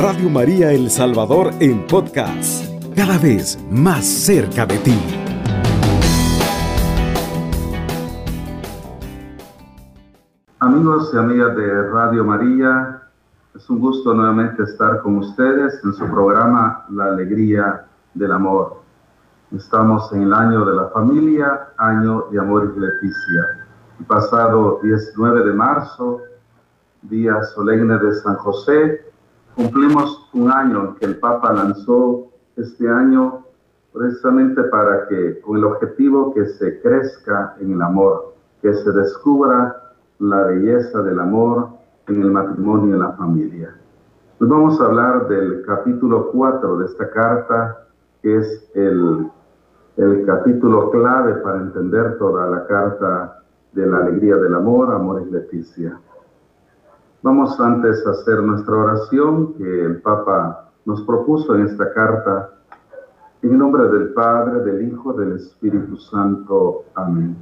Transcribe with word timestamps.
Radio 0.00 0.30
María 0.30 0.70
El 0.70 0.90
Salvador 0.90 1.50
en 1.58 1.84
podcast, 1.88 2.64
cada 2.94 3.18
vez 3.18 3.58
más 3.68 4.06
cerca 4.06 4.64
de 4.64 4.78
ti. 4.78 4.96
Amigos 10.60 11.10
y 11.12 11.16
amigas 11.16 11.56
de 11.56 11.90
Radio 11.90 12.24
María, 12.24 13.02
es 13.56 13.68
un 13.68 13.80
gusto 13.80 14.14
nuevamente 14.14 14.62
estar 14.62 15.00
con 15.02 15.16
ustedes 15.16 15.80
en 15.82 15.92
su 15.92 16.06
programa 16.06 16.84
La 16.90 17.06
Alegría 17.06 17.84
del 18.14 18.30
Amor. 18.30 18.80
Estamos 19.50 20.12
en 20.12 20.22
el 20.22 20.32
año 20.32 20.64
de 20.64 20.76
la 20.76 20.90
familia, 20.90 21.70
año 21.76 22.26
de 22.30 22.38
amor 22.38 22.72
y 22.76 22.78
Leticia. 22.78 23.66
El 23.98 24.06
pasado 24.06 24.78
19 24.80 25.44
de 25.44 25.52
marzo, 25.54 26.20
día 27.02 27.42
solemne 27.42 27.98
de 27.98 28.14
San 28.14 28.36
José, 28.36 29.08
cumplimos 29.58 30.30
un 30.34 30.52
año 30.52 30.94
que 31.00 31.06
el 31.06 31.18
Papa 31.18 31.52
lanzó 31.52 32.28
este 32.54 32.88
año 32.88 33.44
precisamente 33.92 34.62
para 34.62 35.08
que, 35.08 35.40
con 35.40 35.56
el 35.56 35.64
objetivo 35.64 36.32
que 36.32 36.46
se 36.46 36.80
crezca 36.80 37.56
en 37.58 37.72
el 37.72 37.82
amor, 37.82 38.34
que 38.62 38.72
se 38.72 38.92
descubra 38.92 39.94
la 40.20 40.42
belleza 40.44 41.02
del 41.02 41.18
amor 41.18 41.70
en 42.06 42.22
el 42.22 42.30
matrimonio 42.30 42.94
y 42.94 42.98
la 43.00 43.12
familia. 43.14 43.74
Nos 44.38 44.48
vamos 44.48 44.80
a 44.80 44.84
hablar 44.84 45.26
del 45.26 45.64
capítulo 45.66 46.30
4 46.30 46.78
de 46.78 46.84
esta 46.86 47.10
carta, 47.10 47.88
que 48.22 48.36
es 48.36 48.70
el, 48.76 49.28
el 49.96 50.24
capítulo 50.24 50.92
clave 50.92 51.34
para 51.42 51.58
entender 51.58 52.16
toda 52.18 52.46
la 52.48 52.64
carta 52.68 53.42
de 53.72 53.86
la 53.86 53.98
alegría 53.98 54.36
del 54.36 54.54
amor, 54.54 54.94
amor 54.94 55.24
y 55.26 55.32
Leticia. 55.32 55.98
Vamos 57.20 57.58
antes 57.58 58.06
a 58.06 58.10
hacer 58.10 58.40
nuestra 58.42 58.76
oración 58.76 59.54
que 59.54 59.84
el 59.84 60.00
Papa 60.02 60.70
nos 60.84 61.02
propuso 61.02 61.56
en 61.56 61.66
esta 61.66 61.92
carta. 61.92 62.50
En 63.42 63.58
nombre 63.58 63.88
del 63.88 64.12
Padre, 64.14 64.60
del 64.60 64.88
Hijo, 64.88 65.12
del 65.14 65.32
Espíritu 65.32 65.96
Santo. 65.96 66.84
Amén. 66.94 67.36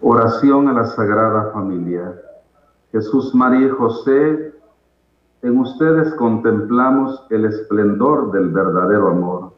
Oración 0.00 0.68
a 0.68 0.72
la 0.72 0.84
Sagrada 0.84 1.50
Familia. 1.52 2.18
Jesús, 2.90 3.34
María 3.34 3.66
y 3.66 3.70
José, 3.70 4.54
en 5.42 5.58
ustedes 5.58 6.14
contemplamos 6.14 7.26
el 7.28 7.44
esplendor 7.44 8.32
del 8.32 8.48
verdadero 8.48 9.08
amor. 9.08 9.52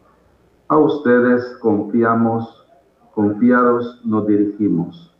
A 0.67 0.77
ustedes 0.77 1.57
confiamos, 1.61 2.67
confiados 3.15 4.03
nos 4.05 4.27
dirigimos. 4.27 5.17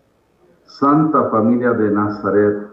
Santa 0.65 1.31
Familia 1.31 1.71
de 1.71 1.91
Nazaret, 1.91 2.68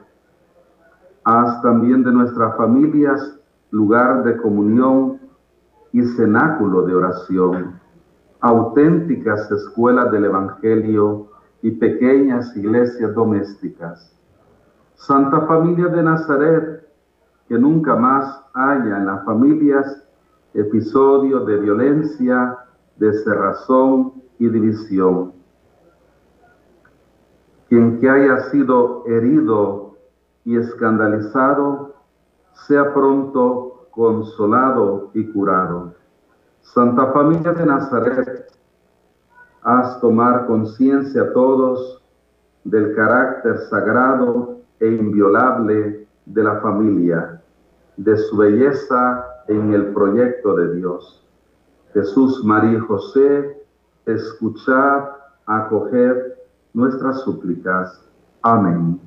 haz 1.25 1.61
también 1.61 2.03
de 2.03 2.11
nuestras 2.11 2.55
familias 2.55 3.39
lugar 3.71 4.23
de 4.23 4.37
comunión 4.37 5.19
y 5.91 6.03
cenáculo 6.03 6.83
de 6.83 6.95
oración, 6.95 7.79
auténticas 8.41 9.51
escuelas 9.51 10.11
del 10.11 10.25
Evangelio 10.25 11.27
y 11.61 11.71
pequeñas 11.71 12.55
iglesias 12.55 13.13
domésticas. 13.15 14.15
Santa 14.93 15.41
Familia 15.41 15.87
de 15.87 16.03
Nazaret, 16.03 16.87
que 17.49 17.57
nunca 17.57 17.95
más 17.95 18.43
haya 18.53 18.97
en 18.97 19.07
las 19.07 19.25
familias 19.25 20.07
episodios 20.53 21.45
de 21.47 21.57
violencia, 21.57 22.57
de 22.97 23.11
cerrazón 23.13 24.13
y 24.37 24.47
división. 24.47 25.33
Quien 27.67 27.99
que 27.99 28.09
haya 28.09 28.39
sido 28.51 29.03
herido 29.07 29.84
y 30.45 30.57
escandalizado, 30.57 31.95
sea 32.53 32.93
pronto 32.93 33.87
consolado 33.91 35.09
y 35.13 35.31
curado. 35.31 35.93
Santa 36.61 37.11
Familia 37.11 37.53
de 37.53 37.65
Nazaret, 37.65 38.51
haz 39.61 39.99
tomar 39.99 40.45
conciencia 40.45 41.23
a 41.23 41.33
todos 41.33 42.01
del 42.63 42.95
carácter 42.95 43.57
sagrado 43.69 44.59
e 44.79 44.87
inviolable 44.87 46.07
de 46.25 46.43
la 46.43 46.59
familia, 46.61 47.41
de 47.97 48.17
su 48.17 48.37
belleza 48.37 49.25
en 49.47 49.73
el 49.73 49.93
proyecto 49.93 50.55
de 50.55 50.75
Dios. 50.75 51.23
Jesús, 51.93 52.43
María 52.43 52.77
y 52.77 52.81
José, 52.81 53.63
escuchad, 54.05 55.05
acoger 55.45 56.43
nuestras 56.73 57.21
súplicas. 57.21 58.03
Amén. 58.41 59.04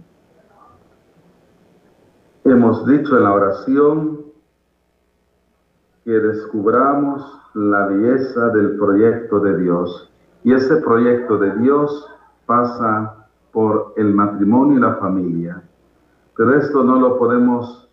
Hemos 2.51 2.87
dicho 2.87 3.15
en 3.15 3.25
la 3.25 3.35
oración 3.35 4.21
que 6.03 6.13
descubramos 6.13 7.23
la 7.53 7.89
belleza 7.89 8.49
del 8.49 8.79
proyecto 8.79 9.39
de 9.41 9.59
Dios. 9.59 10.11
Y 10.45 10.55
ese 10.55 10.77
proyecto 10.77 11.37
de 11.37 11.55
Dios 11.57 12.09
pasa 12.47 13.27
por 13.53 13.93
el 13.99 14.15
matrimonio 14.15 14.79
y 14.79 14.81
la 14.81 14.95
familia. 14.95 15.63
Pero 16.39 16.55
esto 16.55 16.83
no 16.83 16.99
lo 16.99 17.19
podemos 17.19 17.87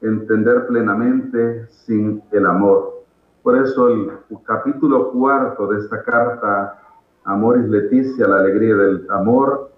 entender 0.00 0.66
plenamente 0.66 1.68
sin 1.68 2.20
el 2.32 2.46
amor. 2.46 3.04
Por 3.44 3.58
eso 3.58 3.90
el 3.90 4.10
capítulo 4.44 5.12
cuarto 5.12 5.68
de 5.68 5.78
esta 5.78 6.02
carta, 6.02 6.82
Amoris 7.22 7.68
Leticia, 7.68 8.26
la 8.26 8.40
alegría 8.40 8.74
del 8.74 9.06
amor, 9.08 9.70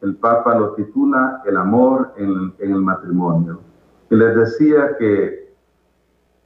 el 0.00 0.16
Papa 0.16 0.54
lo 0.54 0.72
titula 0.72 1.42
El 1.44 1.58
amor 1.58 2.12
en, 2.16 2.54
en 2.58 2.72
el 2.72 2.80
matrimonio. 2.80 3.73
Les 4.14 4.36
decía 4.36 4.96
que 4.96 5.52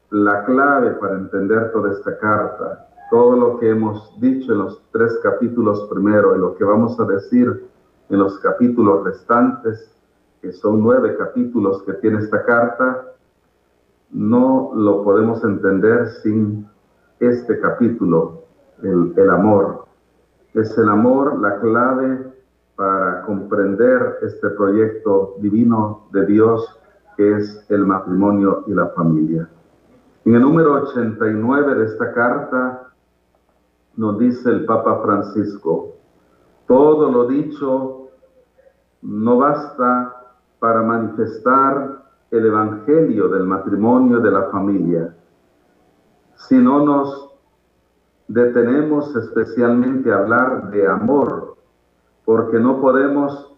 la 0.09 0.43
clave 0.47 0.93
para 0.93 1.17
entender 1.17 1.71
toda 1.71 1.93
esta 1.93 2.17
carta, 2.17 2.89
todo 3.11 3.37
lo 3.37 3.59
que 3.59 3.69
hemos 3.69 4.19
dicho 4.23 4.53
en 4.53 4.61
los 4.61 4.83
tres 4.91 5.19
capítulos 5.23 5.87
primero 5.91 6.35
y 6.35 6.39
lo 6.39 6.55
que 6.55 6.65
vamos 6.65 6.99
a 6.99 7.05
decir 7.05 7.69
en 8.09 8.19
los 8.19 8.39
capítulos 8.39 9.05
restantes, 9.05 9.95
que 10.41 10.51
son 10.51 10.83
nueve 10.83 11.15
capítulos 11.19 11.83
que 11.83 11.93
tiene 11.95 12.21
esta 12.21 12.43
carta, 12.47 13.13
no 14.13 14.71
lo 14.75 15.05
podemos 15.05 15.45
entender 15.45 16.09
sin 16.23 16.67
este 17.21 17.61
capítulo, 17.61 18.45
el 18.83 19.31
amor. 19.31 19.85
Es 20.55 20.79
el 20.79 20.89
amor 20.89 21.39
la 21.39 21.61
clave 21.61 22.33
para 22.77 23.21
comprender 23.27 24.21
este 24.23 24.49
proyecto 24.51 25.35
divino 25.41 26.09
de 26.13 26.25
Dios 26.25 26.78
que 27.19 27.37
es 27.37 27.67
el 27.69 27.85
matrimonio 27.85 28.63
y 28.69 28.73
la 28.73 28.87
familia. 28.91 29.49
En 30.25 30.37
el 30.37 30.41
número 30.41 30.75
89 30.85 31.75
de 31.75 31.85
esta 31.87 32.13
carta 32.13 32.93
nos 33.97 34.21
dice 34.21 34.49
el 34.51 34.65
Papa 34.65 35.03
Francisco, 35.03 35.97
todo 36.69 37.11
lo 37.11 37.27
dicho 37.27 38.11
no 39.03 39.37
basta 39.37 40.15
para 40.61 40.83
manifestar 40.83 42.05
el 42.31 42.47
Evangelio 42.47 43.29
del 43.29 43.43
matrimonio 43.43 44.21
de 44.21 44.31
la 44.31 44.43
familia. 44.51 45.13
Si 46.37 46.57
no 46.57 46.85
nos 46.85 47.35
detenemos 48.29 49.17
especialmente 49.17 50.13
a 50.13 50.19
hablar 50.19 50.71
de 50.71 50.87
amor, 50.87 51.57
porque 52.25 52.61
no 52.61 52.81
podemos 52.81 53.58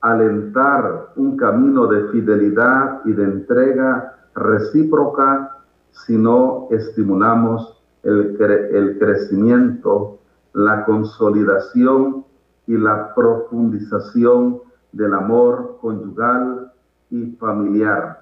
alentar 0.00 1.12
un 1.16 1.36
camino 1.36 1.86
de 1.86 2.08
fidelidad 2.08 3.00
y 3.04 3.12
de 3.12 3.24
entrega 3.24 4.14
recíproca 4.34 5.58
si 5.90 6.16
no 6.16 6.68
estimulamos 6.70 7.82
el, 8.02 8.36
el 8.40 8.98
crecimiento, 8.98 10.18
la 10.52 10.84
consolidación 10.84 12.24
y 12.66 12.76
la 12.76 13.14
profundización 13.14 14.60
del 14.92 15.14
amor 15.14 15.78
conyugal 15.80 16.72
y 17.10 17.32
familiar. 17.32 18.20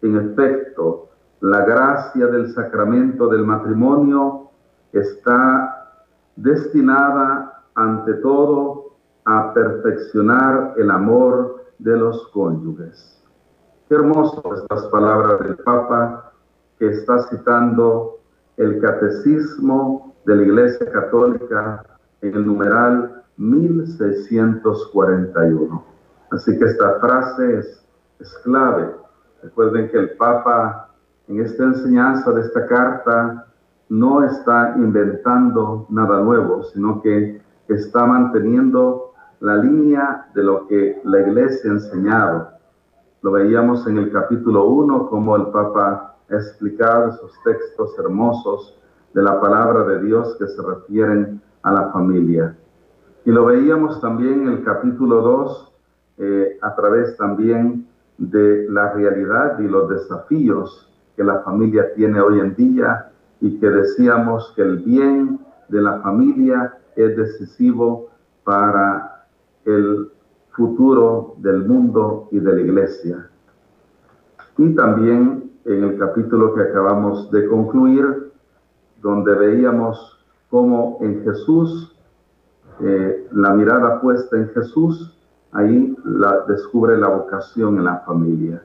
En 0.00 0.16
efecto, 0.16 1.08
la 1.40 1.64
gracia 1.64 2.26
del 2.26 2.52
sacramento 2.52 3.28
del 3.28 3.44
matrimonio 3.44 4.50
está 4.92 6.00
destinada 6.36 7.64
ante 7.74 8.14
todo 8.14 8.81
a 9.24 9.54
perfeccionar 9.54 10.74
el 10.76 10.90
amor 10.90 11.64
de 11.78 11.96
los 11.96 12.28
cónyuges. 12.28 13.18
Qué 13.88 13.94
hermoso 13.94 14.42
estas 14.54 14.84
palabras 14.86 15.40
del 15.40 15.56
Papa 15.56 16.32
que 16.78 16.88
está 16.88 17.18
citando 17.28 18.18
el 18.56 18.80
catecismo 18.80 20.14
de 20.24 20.36
la 20.36 20.42
Iglesia 20.42 20.90
Católica 20.90 21.84
en 22.20 22.34
el 22.34 22.46
numeral 22.46 23.22
1641. 23.36 25.84
Así 26.30 26.58
que 26.58 26.64
esta 26.64 26.98
frase 27.00 27.58
es, 27.58 27.84
es 28.20 28.32
clave. 28.44 28.94
Recuerden 29.42 29.90
que 29.90 29.98
el 29.98 30.16
Papa 30.16 30.88
en 31.28 31.40
esta 31.40 31.64
enseñanza 31.64 32.30
de 32.32 32.40
esta 32.42 32.66
carta 32.66 33.46
no 33.88 34.24
está 34.24 34.74
inventando 34.76 35.86
nada 35.90 36.20
nuevo, 36.20 36.62
sino 36.64 37.00
que 37.02 37.40
está 37.68 38.06
manteniendo 38.06 39.11
la 39.42 39.56
línea 39.56 40.28
de 40.34 40.44
lo 40.44 40.68
que 40.68 41.00
la 41.02 41.20
iglesia 41.20 41.68
ha 41.68 41.74
enseñado. 41.74 42.48
Lo 43.22 43.32
veíamos 43.32 43.84
en 43.88 43.98
el 43.98 44.12
capítulo 44.12 44.66
1, 44.66 45.08
como 45.08 45.34
el 45.34 45.46
Papa 45.48 46.14
ha 46.30 46.34
explicado 46.34 47.08
esos 47.08 47.32
textos 47.44 47.98
hermosos 47.98 48.78
de 49.12 49.20
la 49.20 49.40
palabra 49.40 49.82
de 49.84 50.04
Dios 50.04 50.36
que 50.38 50.46
se 50.46 50.62
refieren 50.62 51.42
a 51.64 51.72
la 51.72 51.90
familia. 51.90 52.56
Y 53.24 53.32
lo 53.32 53.46
veíamos 53.46 54.00
también 54.00 54.42
en 54.42 54.48
el 54.48 54.64
capítulo 54.64 55.20
2, 55.22 55.72
eh, 56.18 56.58
a 56.62 56.76
través 56.76 57.16
también 57.16 57.88
de 58.18 58.66
la 58.70 58.92
realidad 58.92 59.58
y 59.58 59.64
los 59.64 59.88
desafíos 59.88 60.88
que 61.16 61.24
la 61.24 61.40
familia 61.40 61.92
tiene 61.94 62.20
hoy 62.20 62.38
en 62.38 62.54
día 62.54 63.10
y 63.40 63.58
que 63.58 63.68
decíamos 63.68 64.52
que 64.54 64.62
el 64.62 64.78
bien 64.78 65.40
de 65.68 65.82
la 65.82 66.00
familia 66.00 66.78
es 66.94 67.16
decisivo 67.16 68.08
para 68.44 69.11
el 69.64 70.10
futuro 70.50 71.34
del 71.38 71.64
mundo 71.66 72.28
y 72.30 72.38
de 72.38 72.52
la 72.52 72.60
iglesia. 72.60 73.30
Y 74.58 74.74
también 74.74 75.50
en 75.64 75.84
el 75.84 75.98
capítulo 75.98 76.54
que 76.54 76.62
acabamos 76.62 77.30
de 77.30 77.46
concluir, 77.46 78.32
donde 79.00 79.34
veíamos 79.34 80.18
cómo 80.50 80.98
en 81.00 81.22
Jesús, 81.24 81.96
eh, 82.80 83.28
la 83.32 83.50
mirada 83.54 84.00
puesta 84.00 84.36
en 84.36 84.48
Jesús, 84.50 85.16
ahí 85.52 85.96
la, 86.04 86.44
descubre 86.46 86.98
la 86.98 87.08
vocación 87.08 87.78
en 87.78 87.84
la 87.84 87.98
familia. 88.00 88.62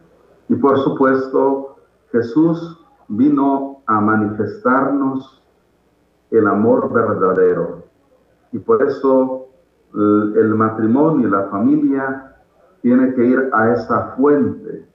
Y 0.50 0.56
por 0.56 0.80
supuesto, 0.80 1.78
Jesús 2.12 2.80
vino 3.08 3.82
a 3.86 4.00
manifestarnos 4.02 5.42
el 6.32 6.48
amor 6.48 6.92
verdadero. 6.92 7.84
Y 8.52 8.60
por 8.60 8.84
eso 8.84 9.47
el, 9.94 10.56
matrimonio 10.56 11.28
y 11.28 11.32
la 11.32 11.44
familia 11.46 12.36
tiene 12.82 13.14
que 13.14 13.26
ir 13.26 13.50
a 13.54 13.74
esa 13.74 14.16
fuente, 14.18 14.86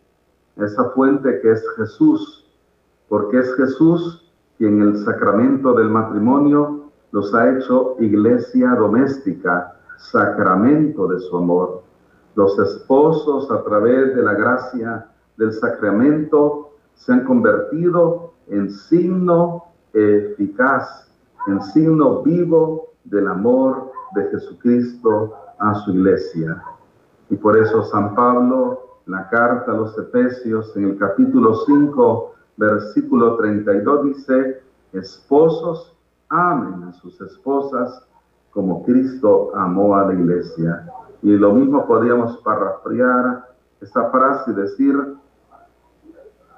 esa 0.57 0.91
fuente 0.91 1.41
que 1.41 1.53
es 1.53 1.65
Jesús, 1.77 2.47
porque 3.09 3.39
es 3.39 3.55
Jesús 3.55 4.33
quien 4.59 4.81
en 4.81 4.89
el 4.89 4.99
sacramento 4.99 5.73
del 5.75 5.89
matrimonio 5.89 6.91
los 7.11 7.35
ha 7.35 7.51
hecho 7.51 7.97
iglesia 7.99 8.71
doméstica, 8.75 9.77
sacramento 9.99 11.07
de 11.09 11.21
su 11.21 11.37
amor. 11.37 11.83
Los 12.35 12.59
esposos 12.59 13.51
a 13.51 13.63
través 13.63 14.15
de 14.15 14.23
la 14.23 14.35
gracia 14.35 15.07
del 15.37 15.53
sacramento 15.53 16.71
se 16.95 17.13
han 17.13 17.25
convertido 17.25 18.33
en 18.49 18.71
signo 18.71 19.65
eficaz, 19.93 21.11
en 21.47 21.61
signo 21.63 22.23
vivo 22.23 22.93
del 23.05 23.29
amor 23.29 23.92
de 24.15 24.29
Jesucristo 24.31 25.35
a 25.59 25.75
su 25.77 25.93
iglesia. 25.93 26.63
Y 27.31 27.37
por 27.37 27.57
eso 27.57 27.83
San 27.85 28.15
Pablo, 28.15 28.99
la 29.07 29.29
carta 29.29 29.73
a 29.73 29.77
los 29.77 29.97
Efesios, 29.99 30.77
en 30.77 30.91
el 30.91 30.99
capítulo 30.99 31.55
5, 31.67 32.35
versículo 32.57 33.37
32, 33.37 34.05
dice, 34.05 34.63
esposos, 34.93 35.97
amen 36.29 36.85
a 36.85 36.93
sus 36.93 37.21
esposas 37.21 38.07
como 38.51 38.85
Cristo 38.85 39.51
amó 39.55 39.97
a 39.97 40.07
la 40.07 40.15
iglesia. 40.15 40.87
Y 41.23 41.31
lo 41.37 41.53
mismo 41.55 41.87
podríamos 41.87 42.37
parafriar 42.39 43.49
esta 43.81 44.11
frase 44.11 44.51
y 44.51 44.55
decir, 44.55 45.17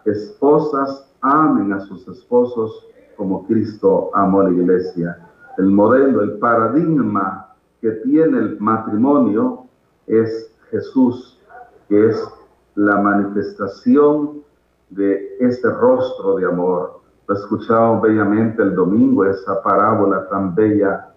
esposas 0.05 1.11
amen 1.21 1.73
a 1.73 1.81
sus 1.81 2.07
esposos 2.09 2.87
como 3.17 3.47
Cristo 3.47 4.11
amó 4.13 4.41
a 4.41 4.45
la 4.45 4.51
iglesia. 4.51 5.19
El 5.57 5.71
modelo, 5.71 6.23
el 6.23 6.39
paradigma 6.39 7.44
que 7.85 7.91
tiene 7.91 8.39
el 8.39 8.59
matrimonio 8.61 9.67
es 10.07 10.57
Jesús, 10.71 11.39
que 11.87 12.07
es 12.09 12.29
la 12.77 12.99
manifestación 12.99 14.41
de 14.89 15.37
ese 15.39 15.71
rostro 15.71 16.37
de 16.37 16.47
amor. 16.47 17.03
Lo 17.29 17.35
escuchamos 17.35 18.01
bellamente 18.01 18.63
el 18.63 18.75
domingo, 18.75 19.27
esa 19.27 19.63
parábola 19.63 20.27
tan 20.31 20.55
bella 20.55 21.11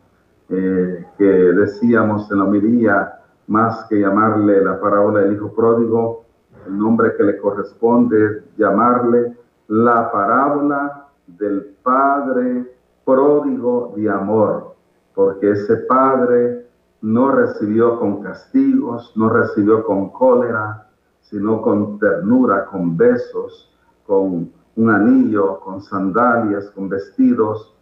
eh, 0.49 1.05
que 1.17 1.23
decíamos 1.23 2.29
en 2.31 2.39
la 2.39 2.43
homilía, 2.43 3.13
más 3.47 3.85
que 3.85 4.01
llamarle 4.01 4.61
la 4.61 4.77
parábola 4.77 5.21
del 5.21 5.37
hijo 5.37 5.53
pródigo, 5.53 6.25
el 6.67 6.77
nombre 6.77 7.15
que 7.15 7.23
le 7.23 7.37
corresponde 7.37 8.25
es 8.25 8.57
llamarle 8.57 9.37
la 9.69 10.11
parábola 10.11 11.07
del 11.27 11.77
Padre 11.81 12.69
pródigo 13.05 13.93
de 13.95 14.09
amor, 14.09 14.75
porque 15.17 15.49
ese 15.49 15.77
Padre 15.77 16.67
no 17.01 17.31
recibió 17.31 17.97
con 17.97 18.21
castigos, 18.21 19.11
no 19.15 19.29
recibió 19.29 19.83
con 19.83 20.11
cólera, 20.11 20.89
sino 21.21 21.59
con 21.63 21.97
ternura, 21.97 22.65
con 22.65 22.95
besos, 22.95 23.75
con 24.05 24.51
un 24.75 24.89
anillo, 24.91 25.59
con 25.61 25.81
sandalias, 25.81 26.69
con 26.69 26.87
vestidos, 26.87 27.73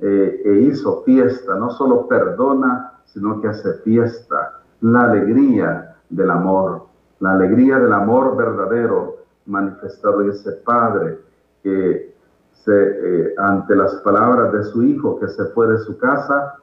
eh, 0.00 0.42
e 0.44 0.52
hizo 0.62 1.02
fiesta, 1.04 1.54
no 1.54 1.70
solo 1.70 2.08
perdona, 2.08 2.94
sino 3.04 3.40
que 3.40 3.46
hace 3.46 3.72
fiesta, 3.84 4.60
la 4.80 5.02
alegría 5.02 5.94
del 6.08 6.28
amor, 6.28 6.86
la 7.20 7.34
alegría 7.34 7.78
del 7.78 7.92
amor 7.92 8.36
verdadero 8.36 9.18
manifestado 9.46 10.22
en 10.22 10.30
ese 10.30 10.50
Padre 10.64 11.20
que 11.62 12.16
se, 12.50 12.72
eh, 12.74 13.34
ante 13.38 13.76
las 13.76 13.94
palabras 14.02 14.52
de 14.52 14.64
su 14.64 14.82
hijo 14.82 15.20
que 15.20 15.28
se 15.28 15.44
fue 15.54 15.68
de 15.68 15.78
su 15.78 15.96
casa, 15.96 16.56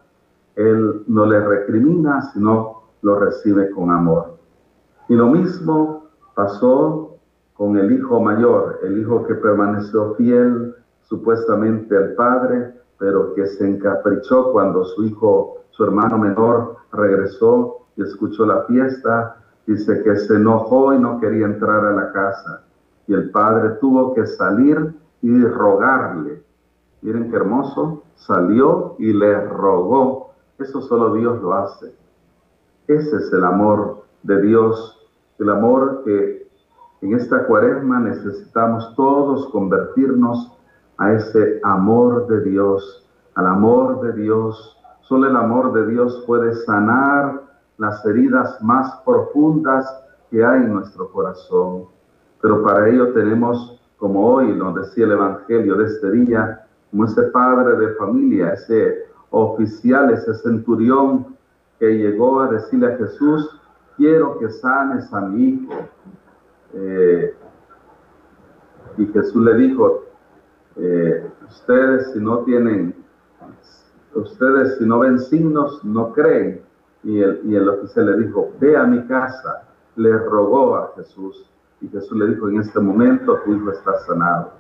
él 0.58 1.04
no 1.08 1.26
le 1.26 1.40
recrimina, 1.40 2.22
sino 2.34 2.84
lo 3.04 3.20
recibe 3.20 3.70
con 3.72 3.92
amor. 3.92 4.38
Y 5.08 5.16
lo 5.16 5.28
mismo 5.28 6.08
pasó 6.36 7.18
con 7.54 7.78
el 7.78 7.92
hijo 7.92 8.20
mayor, 8.20 8.80
el 8.84 9.00
hijo 9.00 9.26
que 9.26 9.36
permaneció 9.36 10.16
fiel 10.16 10.76
supuestamente 11.04 11.96
al 11.96 12.14
padre, 12.14 12.74
pero 12.98 13.34
que 13.34 13.46
se 13.46 13.68
encaprichó 13.68 14.52
cuando 14.52 14.84
su 14.84 15.06
hijo, 15.06 15.58
su 15.70 15.84
hermano 15.84 16.18
menor, 16.18 16.78
regresó 16.92 17.86
y 17.96 18.02
escuchó 18.02 18.46
la 18.46 18.64
fiesta. 18.64 19.38
Dice 19.66 20.02
que 20.04 20.16
se 20.16 20.36
enojó 20.36 20.94
y 20.94 21.00
no 21.00 21.20
quería 21.20 21.46
entrar 21.46 21.86
a 21.86 21.92
la 21.92 22.12
casa. 22.12 22.64
Y 23.08 23.14
el 23.14 23.30
padre 23.30 23.76
tuvo 23.80 24.14
que 24.14 24.26
salir 24.26 24.94
y 25.22 25.44
rogarle. 25.44 26.44
Miren 27.02 27.30
qué 27.30 27.36
hermoso, 27.36 28.04
salió 28.16 28.96
y 28.98 29.14
le 29.14 29.46
rogó. 29.46 30.27
Eso 30.60 30.82
solo 30.82 31.14
Dios 31.14 31.42
lo 31.42 31.54
hace. 31.54 31.94
Ese 32.88 33.18
es 33.18 33.34
el 33.34 33.44
amor 33.44 34.04
de 34.24 34.42
Dios, 34.42 35.08
el 35.40 35.50
amor 35.50 36.02
que 36.04 36.48
en 37.02 37.14
esta 37.14 37.46
cuaresma 37.46 38.00
necesitamos 38.00 38.96
todos 38.96 39.48
convertirnos 39.52 40.52
a 40.98 41.14
ese 41.14 41.60
amor 41.64 42.28
de 42.28 42.42
Dios, 42.42 43.08
al 43.36 43.48
amor 43.48 44.02
de 44.02 44.14
Dios. 44.14 44.78
Solo 45.02 45.28
el 45.28 45.36
amor 45.36 45.74
de 45.74 45.88
Dios 45.88 46.24
puede 46.26 46.56
sanar 46.56 47.44
las 47.78 48.04
heridas 48.06 48.62
más 48.64 49.02
profundas 49.06 49.86
que 50.32 50.44
hay 50.44 50.64
en 50.64 50.74
nuestro 50.74 51.12
corazón. 51.12 51.86
Pero 52.42 52.64
para 52.64 52.90
ello 52.90 53.14
tenemos 53.14 53.78
como 53.98 54.28
hoy 54.28 54.56
nos 54.56 54.76
decía 54.76 55.06
el 55.06 55.14
Evangelio 55.14 55.76
de 55.76 55.86
este 55.86 56.12
día, 56.12 56.66
como 56.92 57.06
ese 57.06 57.24
padre 57.24 57.76
de 57.78 57.96
familia, 57.96 58.54
ese 58.54 59.06
oficial, 59.30 60.12
ese 60.12 60.34
centurión 60.36 61.38
que 61.80 61.98
llegó 61.98 62.42
a 62.42 62.52
decirle 62.52 62.94
a 62.94 62.98
Jesús, 62.98 63.60
quiero 63.98 64.38
que 64.40 64.50
sanes 64.50 65.12
a 65.14 65.22
mi 65.22 65.50
hijo. 65.50 65.74
Eh, 66.74 67.36
y 68.98 69.06
Jesús 69.08 69.44
le 69.44 69.56
dijo, 69.56 70.06
eh, 70.76 71.28
ustedes 71.48 72.12
si 72.14 72.20
no 72.20 72.40
tienen, 72.40 72.96
ustedes 74.16 74.78
si 74.78 74.86
no 74.86 75.00
ven 75.00 75.20
signos, 75.20 75.84
no 75.84 76.14
creen. 76.14 76.62
Y 77.04 77.22
el, 77.22 77.42
y 77.46 77.56
el 77.56 77.70
oficial 77.70 78.08
le 78.08 78.26
dijo, 78.26 78.52
ve 78.60 78.76
a 78.76 78.84
mi 78.84 79.06
casa. 79.08 79.64
Le 79.96 80.18
rogó 80.18 80.76
a 80.76 80.94
Jesús. 80.96 81.50
Y 81.82 81.88
Jesús 81.90 82.18
le 82.18 82.28
dijo, 82.28 82.50
en 82.50 82.60
este 82.60 82.80
momento 82.80 83.40
tu 83.46 83.54
hijo 83.54 83.72
está 83.72 84.00
sanado. 84.00 84.52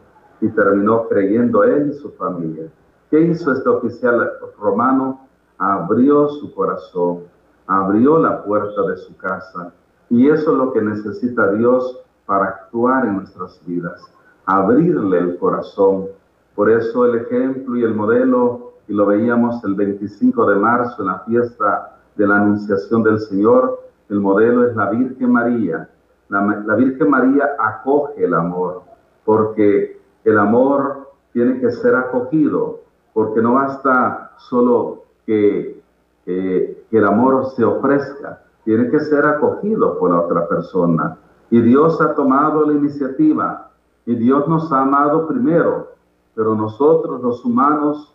Y 0.41 0.49
terminó 0.49 1.07
creyendo 1.07 1.63
él 1.63 1.89
y 1.89 1.93
su 1.93 2.11
familia. 2.11 2.69
¿Qué 3.09 3.21
hizo 3.21 3.51
este 3.51 3.69
oficial 3.69 4.31
romano? 4.59 5.27
Abrió 5.57 6.27
su 6.29 6.53
corazón, 6.53 7.23
abrió 7.65 8.17
la 8.19 8.43
puerta 8.43 8.81
de 8.83 8.97
su 8.97 9.15
casa. 9.17 9.71
Y 10.09 10.29
eso 10.29 10.51
es 10.51 10.57
lo 10.57 10.73
que 10.73 10.81
necesita 10.81 11.51
Dios 11.51 12.01
para 12.25 12.45
actuar 12.45 13.05
en 13.05 13.17
nuestras 13.17 13.59
vidas. 13.65 14.01
Abrirle 14.45 15.19
el 15.19 15.37
corazón. 15.37 16.07
Por 16.55 16.69
eso 16.69 17.05
el 17.05 17.15
ejemplo 17.21 17.75
y 17.77 17.83
el 17.83 17.93
modelo, 17.93 18.73
y 18.87 18.93
lo 18.93 19.05
veíamos 19.05 19.63
el 19.63 19.75
25 19.75 20.49
de 20.49 20.55
marzo 20.55 21.01
en 21.01 21.07
la 21.07 21.19
fiesta 21.19 21.97
de 22.15 22.27
la 22.27 22.37
Anunciación 22.37 23.03
del 23.03 23.19
Señor, 23.19 23.79
el 24.09 24.19
modelo 24.19 24.65
es 24.65 24.75
la 24.75 24.89
Virgen 24.89 25.31
María, 25.31 25.89
la, 26.29 26.75
Virgen 26.75 27.09
María 27.09 27.51
acoge 27.59 28.23
el 28.23 28.33
amor, 28.33 28.83
porque 29.23 29.99
el 30.23 30.37
amor 30.37 31.11
tiene 31.31 31.59
que 31.59 31.71
ser 31.71 31.95
acogido, 31.95 32.81
porque 33.17 33.41
no 33.41 33.55
basta 33.55 34.33
solo 34.37 35.05
que, 35.25 35.81
el 36.27 37.05
amor 37.05 37.47
se 37.55 37.63
ofrezca, 37.63 38.43
tiene 38.63 38.91
que 38.91 38.99
ser 38.99 39.25
acogido 39.25 39.97
por 39.97 40.11
la 40.11 40.21
otra 40.21 40.47
persona. 40.47 41.17
Y 41.49 41.61
Dios 41.61 41.99
ha 41.99 42.13
tomado 42.13 42.63
la 42.67 42.73
iniciativa 42.73 43.71
y 44.05 44.13
Dios 44.13 44.47
nos 44.47 44.71
ha 44.71 44.81
amado 44.81 45.27
primero, 45.27 45.93
pero 46.35 46.53
nosotros 46.53 47.19
los 47.23 47.43
humanos, 47.43 48.13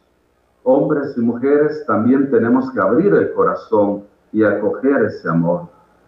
hombres 0.63 1.17
y 1.17 1.21
mujeres, 1.21 1.85
también 1.85 2.31
tenemos 2.31 2.71
que 2.71 2.79
abrir 2.79 3.13
el 3.13 3.33
corazón 3.33 4.05
y 4.31 4.45
acoger 4.45 5.03
ese 5.07 5.29
amor. 5.29 5.63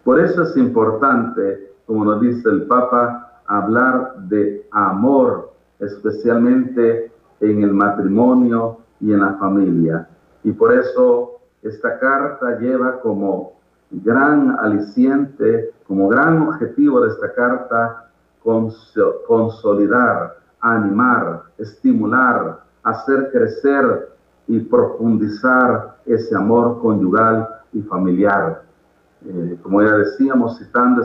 Por 0.05 0.21
eso 0.21 0.43
es 0.43 0.55
importante, 0.55 1.73
como 1.85 2.05
nos 2.05 2.21
dice 2.21 2.47
el 2.47 2.65
Papa, 2.67 3.41
hablar 3.45 4.15
de 4.29 4.65
amor, 4.71 5.51
especialmente 5.79 7.11
en 7.41 7.61
el 7.61 7.73
matrimonio 7.73 8.84
y 8.99 9.13
en 9.13 9.21
la 9.21 9.33
familia. 9.33 10.07
Y 10.43 10.51
por 10.51 10.73
eso 10.73 11.39
esta 11.61 11.99
carta 11.99 12.57
lleva 12.59 12.99
como 13.01 13.53
gran 13.91 14.57
aliciente, 14.59 15.71
como 15.87 16.09
gran 16.09 16.41
objetivo 16.41 17.01
de 17.01 17.09
esta 17.09 17.31
carta, 17.33 18.09
consolidar, 19.27 20.39
animar, 20.59 21.43
estimular, 21.57 22.61
hacer 22.83 23.31
crecer 23.31 24.09
y 24.47 24.59
profundizar 24.59 25.95
ese 26.05 26.35
amor 26.35 26.79
conyugal 26.81 27.47
y 27.73 27.81
familiar. 27.81 28.61
Eh, 29.25 29.57
como 29.63 29.81
ya 29.81 29.97
decíamos, 29.97 30.59
citando 30.59 31.01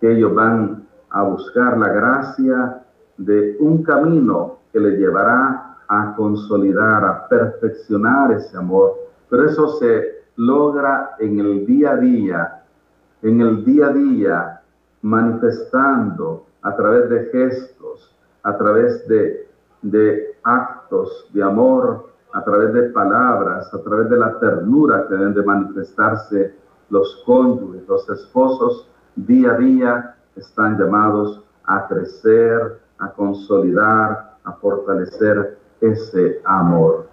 que 0.00 0.12
ellos 0.12 0.32
van 0.34 0.86
a 1.10 1.22
buscar 1.24 1.76
la 1.78 1.88
gracia 1.88 2.82
de 3.18 3.56
un 3.58 3.82
camino 3.82 4.58
que 4.72 4.78
le 4.78 4.98
llevará 4.98 5.78
a 5.88 6.14
consolidar, 6.16 7.04
a 7.04 7.28
perfeccionar 7.28 8.32
ese 8.32 8.56
amor. 8.56 8.94
Pero 9.28 9.46
eso 9.46 9.68
se 9.78 10.24
logra 10.36 11.16
en 11.18 11.40
el 11.40 11.66
día 11.66 11.92
a 11.92 11.96
día, 11.96 12.62
en 13.22 13.40
el 13.40 13.64
día 13.64 13.86
a 13.88 13.92
día, 13.92 14.60
manifestando 15.02 16.46
a 16.62 16.76
través 16.76 17.08
de 17.08 17.24
gestos, 17.26 18.14
a 18.44 18.56
través 18.56 19.06
de, 19.08 19.48
de 19.82 20.36
actos 20.44 21.28
de 21.32 21.42
amor, 21.42 22.15
a 22.36 22.44
través 22.44 22.74
de 22.74 22.82
palabras, 22.90 23.72
a 23.72 23.82
través 23.82 24.10
de 24.10 24.18
la 24.18 24.38
ternura 24.38 25.06
que 25.08 25.14
deben 25.14 25.32
de 25.32 25.42
manifestarse 25.42 26.54
los 26.90 27.22
cónyuges, 27.24 27.88
los 27.88 28.06
esposos, 28.10 28.90
día 29.14 29.52
a 29.52 29.56
día 29.56 30.16
están 30.36 30.78
llamados 30.78 31.42
a 31.64 31.88
crecer, 31.88 32.78
a 32.98 33.10
consolidar, 33.12 34.36
a 34.44 34.52
fortalecer 34.52 35.58
ese 35.80 36.42
amor. 36.44 37.06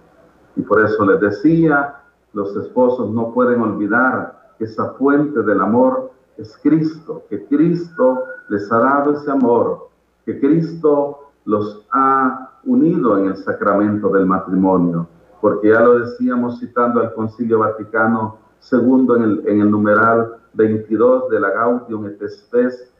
Y 0.56 0.62
por 0.62 0.84
eso 0.84 1.06
les 1.06 1.18
decía, 1.20 2.02
los 2.34 2.54
esposos 2.56 3.10
no 3.10 3.32
pueden 3.32 3.62
olvidar 3.62 4.52
que 4.58 4.64
esa 4.64 4.90
fuente 4.90 5.42
del 5.42 5.62
amor 5.62 6.10
es 6.36 6.54
Cristo, 6.62 7.22
que 7.30 7.46
Cristo 7.46 8.24
les 8.50 8.70
ha 8.70 8.78
dado 8.78 9.12
ese 9.12 9.30
amor, 9.30 9.88
que 10.26 10.38
Cristo 10.38 11.23
los 11.44 11.84
ha 11.92 12.50
unido 12.64 13.18
en 13.18 13.26
el 13.26 13.36
sacramento 13.36 14.08
del 14.10 14.26
matrimonio, 14.26 15.06
porque 15.40 15.68
ya 15.68 15.80
lo 15.80 15.98
decíamos 15.98 16.58
citando 16.58 17.00
al 17.00 17.12
Concilio 17.14 17.58
Vaticano 17.58 18.38
II 18.72 19.06
en 19.16 19.22
el, 19.22 19.42
en 19.46 19.70
numeral 19.70 20.36
22 20.54 21.28
de 21.30 21.40
la 21.40 21.50
Gaudium 21.50 22.06
et 22.06 22.22
Spes, 22.28 22.90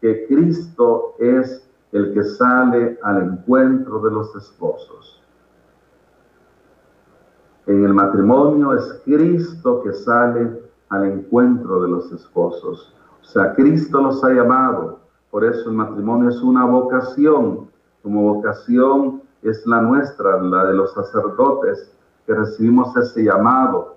que 0.00 0.26
Cristo 0.26 1.14
es 1.18 1.66
el 1.92 2.12
que 2.12 2.24
sale 2.24 2.98
al 3.02 3.22
encuentro 3.22 4.00
de 4.00 4.10
los 4.10 4.34
esposos. 4.36 5.22
En 7.66 7.84
el 7.84 7.94
matrimonio 7.94 8.74
es 8.74 9.00
Cristo 9.04 9.82
que 9.82 9.92
sale 9.92 10.60
al 10.90 11.04
encuentro 11.04 11.82
de 11.82 11.88
los 11.88 12.12
esposos. 12.12 12.92
O 13.22 13.24
sea, 13.24 13.54
Cristo 13.54 14.02
los 14.02 14.22
ha 14.22 14.30
llamado. 14.30 14.98
Por 15.30 15.44
eso 15.44 15.70
el 15.70 15.76
matrimonio 15.76 16.28
es 16.28 16.42
una 16.42 16.66
vocación. 16.66 17.70
Como 18.04 18.34
vocación 18.34 19.22
es 19.40 19.66
la 19.66 19.80
nuestra, 19.80 20.38
la 20.42 20.66
de 20.66 20.74
los 20.74 20.92
sacerdotes, 20.92 21.90
que 22.26 22.34
recibimos 22.34 22.94
ese 22.98 23.24
llamado. 23.24 23.96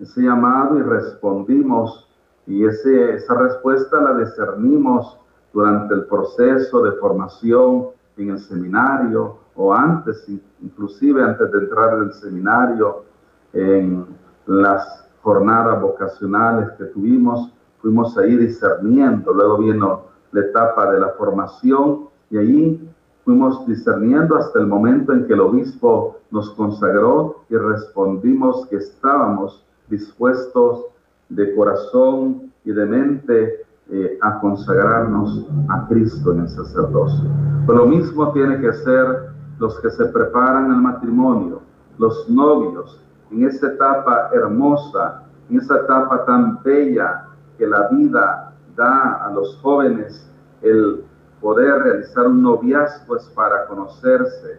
Ese 0.00 0.22
llamado 0.22 0.76
y 0.76 0.82
respondimos. 0.82 2.08
Y 2.48 2.64
esa 2.64 3.34
respuesta 3.36 4.00
la 4.00 4.18
discernimos 4.18 5.16
durante 5.52 5.94
el 5.94 6.06
proceso 6.06 6.82
de 6.82 6.92
formación 6.98 7.90
en 8.16 8.30
el 8.30 8.40
seminario 8.40 9.38
o 9.54 9.72
antes, 9.72 10.28
inclusive 10.60 11.22
antes 11.22 11.52
de 11.52 11.58
entrar 11.58 11.94
en 11.94 12.02
el 12.02 12.12
seminario, 12.12 13.04
en 13.52 14.04
las 14.46 15.08
jornadas 15.22 15.80
vocacionales 15.80 16.70
que 16.72 16.86
tuvimos, 16.86 17.52
fuimos 17.80 18.18
ahí 18.18 18.36
discerniendo, 18.36 19.32
luego 19.32 19.58
vino 19.58 20.02
la 20.32 20.40
etapa 20.40 20.90
de 20.90 20.98
la 20.98 21.10
formación 21.10 22.08
y 22.30 22.36
ahí 22.36 22.93
fuimos 23.24 23.66
discerniendo 23.66 24.36
hasta 24.36 24.60
el 24.60 24.66
momento 24.66 25.12
en 25.12 25.26
que 25.26 25.32
el 25.32 25.40
obispo 25.40 26.18
nos 26.30 26.50
consagró 26.50 27.44
y 27.48 27.56
respondimos 27.56 28.66
que 28.68 28.76
estábamos 28.76 29.64
dispuestos 29.88 30.86
de 31.28 31.54
corazón 31.54 32.52
y 32.64 32.72
de 32.72 32.86
mente 32.86 33.66
eh, 33.90 34.18
a 34.20 34.40
consagrarnos 34.40 35.46
a 35.68 35.86
Cristo 35.88 36.32
en 36.32 36.40
el 36.40 36.48
sacerdocio. 36.48 37.30
Pero 37.66 37.78
lo 37.80 37.86
mismo 37.86 38.32
tiene 38.32 38.60
que 38.60 38.72
ser 38.72 39.34
los 39.58 39.78
que 39.80 39.90
se 39.90 40.06
preparan 40.06 40.70
al 40.70 40.82
matrimonio, 40.82 41.60
los 41.98 42.28
novios, 42.28 43.00
en 43.30 43.46
esa 43.46 43.68
etapa 43.68 44.30
hermosa, 44.32 45.22
en 45.48 45.58
esa 45.58 45.76
etapa 45.76 46.24
tan 46.24 46.62
bella 46.62 47.26
que 47.56 47.66
la 47.66 47.88
vida 47.88 48.52
da 48.76 49.24
a 49.24 49.32
los 49.32 49.56
jóvenes, 49.62 50.30
el 50.62 51.04
poder 51.44 51.82
realizar 51.82 52.26
un 52.26 52.42
noviazgo 52.42 53.16
es 53.16 53.24
para 53.34 53.66
conocerse, 53.66 54.56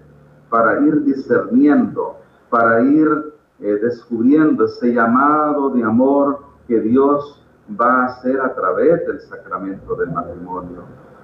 para 0.52 0.80
ir 0.82 1.04
discerniendo, 1.04 2.18
para 2.52 2.84
ir 2.84 3.34
eh, 3.60 3.80
descubriendo 3.82 4.66
ese 4.66 4.94
llamado 4.94 5.72
de 5.72 5.84
amor 5.84 6.42
que 6.68 6.80
Dios 6.80 7.44
va 7.82 8.06
a 8.06 8.22
ser 8.22 8.40
a 8.40 8.54
través 8.54 9.04
del 9.08 9.20
sacramento 9.22 9.96
del 9.96 10.12
matrimonio. 10.12 10.84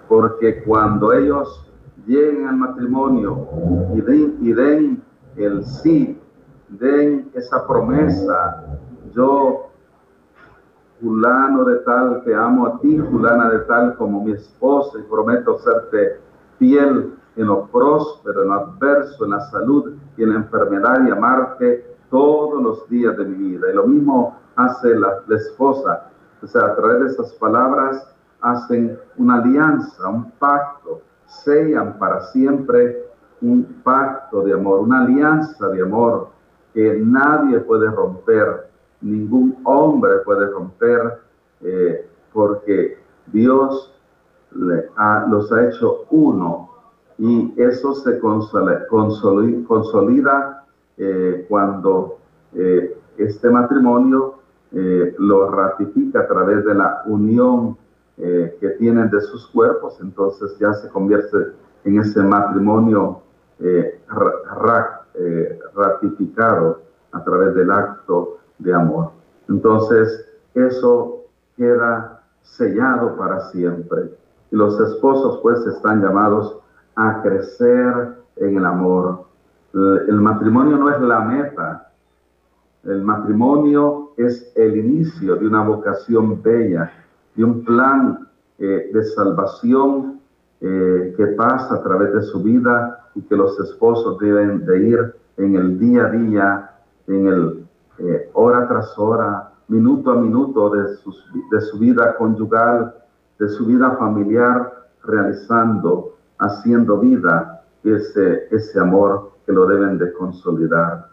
Porque 0.09 0.63
cuando 0.63 1.13
ellos 1.13 1.71
lleguen 2.07 2.47
al 2.47 2.57
matrimonio 2.57 3.47
y 3.93 4.01
den, 4.01 4.37
y 4.41 4.53
den 4.53 5.03
el 5.35 5.63
sí, 5.63 6.19
den 6.69 7.29
esa 7.35 7.67
promesa, 7.67 8.63
yo, 9.13 9.60
fulano 11.01 11.65
de 11.65 11.77
tal, 11.79 12.23
te 12.23 12.33
amo 12.33 12.67
a 12.67 12.79
ti, 12.79 12.97
fulana 12.99 13.49
de 13.49 13.59
tal 13.59 13.95
como 13.97 14.23
mi 14.23 14.33
esposa, 14.33 14.99
y 14.99 15.03
prometo 15.03 15.57
serte 15.59 16.19
fiel 16.57 17.13
en 17.35 17.47
lo 17.47 17.65
próspero, 17.67 18.43
en 18.43 18.49
lo 18.49 18.53
adverso, 18.53 19.25
en 19.25 19.31
la 19.31 19.41
salud 19.49 19.93
y 20.15 20.23
en 20.23 20.29
la 20.29 20.35
enfermedad, 20.35 21.05
y 21.05 21.09
amarte 21.09 21.91
todos 22.09 22.61
los 22.61 22.87
días 22.89 23.17
de 23.17 23.25
mi 23.25 23.35
vida. 23.35 23.71
Y 23.71 23.75
lo 23.75 23.87
mismo 23.87 24.37
hace 24.55 24.95
la, 24.95 25.23
esposa 25.29 26.07
o 26.41 26.47
sea, 26.47 26.65
a 26.65 26.75
través 26.75 26.99
de 26.99 27.07
esas 27.07 27.33
palabras 27.33 28.07
hacen 28.41 28.97
una 29.17 29.35
alianza, 29.35 30.09
un 30.09 30.31
pacto, 30.31 31.01
sellan 31.25 31.97
para 31.99 32.21
siempre 32.21 33.05
un 33.41 33.81
pacto 33.83 34.41
de 34.41 34.53
amor, 34.53 34.79
una 34.79 35.03
alianza 35.03 35.69
de 35.69 35.81
amor 35.81 36.29
que 36.73 36.99
nadie 37.03 37.59
puede 37.59 37.89
romper, 37.89 38.70
ningún 39.01 39.57
hombre 39.63 40.19
puede 40.25 40.47
romper, 40.49 41.19
eh, 41.61 42.07
porque 42.33 42.97
Dios 43.27 43.93
los 44.51 45.51
ha 45.51 45.67
hecho 45.67 46.05
uno 46.09 46.69
y 47.17 47.53
eso 47.57 47.93
se 47.95 48.19
consolida, 49.67 50.65
eh, 50.97 51.45
cuando 51.47 52.17
eh, 52.53 52.97
este 53.17 53.49
matrimonio 53.49 54.35
lo 54.73 55.51
ratifica 55.51 56.21
a 56.21 56.27
través 56.27 56.63
de 56.63 56.73
la 56.73 57.03
unión 57.05 57.75
que 58.15 58.75
tienen 58.79 59.09
de 59.09 59.19
sus 59.19 59.47
cuerpos, 59.47 59.99
entonces 59.99 60.57
ya 60.59 60.73
se 60.73 60.87
convierte 60.87 61.37
en 61.83 61.99
ese 61.99 62.21
matrimonio 62.21 63.19
ratificado 65.75 66.79
a 67.11 67.21
través 67.21 67.53
del 67.55 67.69
acto 67.69 68.37
de 68.61 68.73
amor. 68.73 69.11
Entonces, 69.49 70.27
eso 70.53 71.25
queda 71.57 72.23
sellado 72.41 73.15
para 73.17 73.39
siempre. 73.51 74.11
Y 74.51 74.55
los 74.55 74.79
esposos 74.79 75.39
pues 75.41 75.65
están 75.65 76.01
llamados 76.01 76.57
a 76.95 77.21
crecer 77.21 78.17
en 78.37 78.57
el 78.57 78.65
amor. 78.65 79.25
El 79.73 80.19
matrimonio 80.21 80.77
no 80.77 80.89
es 80.89 81.01
la 81.01 81.19
meta. 81.21 81.91
El 82.83 83.03
matrimonio 83.03 84.11
es 84.17 84.51
el 84.55 84.77
inicio 84.77 85.35
de 85.35 85.47
una 85.47 85.63
vocación 85.63 86.41
bella, 86.41 86.91
de 87.35 87.43
un 87.43 87.63
plan 87.63 88.27
eh, 88.57 88.89
de 88.93 89.03
salvación 89.03 90.19
eh, 90.59 91.13
que 91.15 91.27
pasa 91.27 91.75
a 91.75 91.83
través 91.83 92.13
de 92.13 92.21
su 92.23 92.41
vida 92.41 93.09
y 93.15 93.21
que 93.21 93.35
los 93.35 93.59
esposos 93.59 94.17
deben 94.19 94.65
de 94.65 94.87
ir 94.87 95.15
en 95.37 95.55
el 95.55 95.79
día 95.79 96.05
a 96.05 96.09
día, 96.09 96.71
en 97.07 97.27
el 97.27 97.60
eh, 98.01 98.29
hora 98.33 98.67
tras 98.67 98.97
hora, 98.97 99.51
minuto 99.67 100.11
a 100.11 100.15
minuto 100.15 100.69
de, 100.71 100.83
de 101.51 101.61
su 101.61 101.79
vida 101.79 102.15
conyugal, 102.17 102.95
de 103.39 103.47
su 103.49 103.65
vida 103.65 103.91
familiar, 103.97 104.89
realizando, 105.03 106.17
haciendo 106.37 106.99
vida 106.99 107.63
ese, 107.83 108.47
ese 108.51 108.79
amor 108.79 109.31
que 109.45 109.53
lo 109.53 109.65
deben 109.67 109.97
de 109.97 110.11
consolidar. 110.13 111.09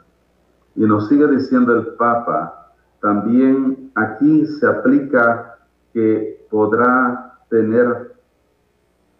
Y 0.75 0.85
nos 0.85 1.09
sigue 1.09 1.27
diciendo 1.29 1.75
el 1.75 1.87
Papa, 1.95 2.73
también 3.01 3.91
aquí 3.95 4.47
se 4.47 4.67
aplica 4.67 5.57
que 5.93 6.47
podrá 6.51 7.39
tener 7.49 8.15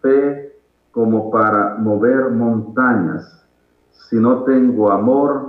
fe 0.01 0.55
como 0.91 1.31
para 1.31 1.75
mover 1.75 2.29
montañas. 2.31 3.45
Si 3.91 4.17
no 4.17 4.43
tengo 4.43 4.91
amor, 4.91 5.48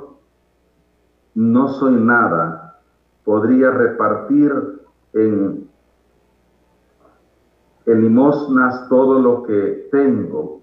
no 1.40 1.68
soy 1.68 1.94
nada. 1.94 2.78
Podría 3.24 3.70
repartir 3.70 4.52
en, 5.14 5.68
en 7.86 8.02
limosnas 8.02 8.88
todo 8.90 9.18
lo 9.18 9.42
que 9.44 9.88
tengo 9.90 10.60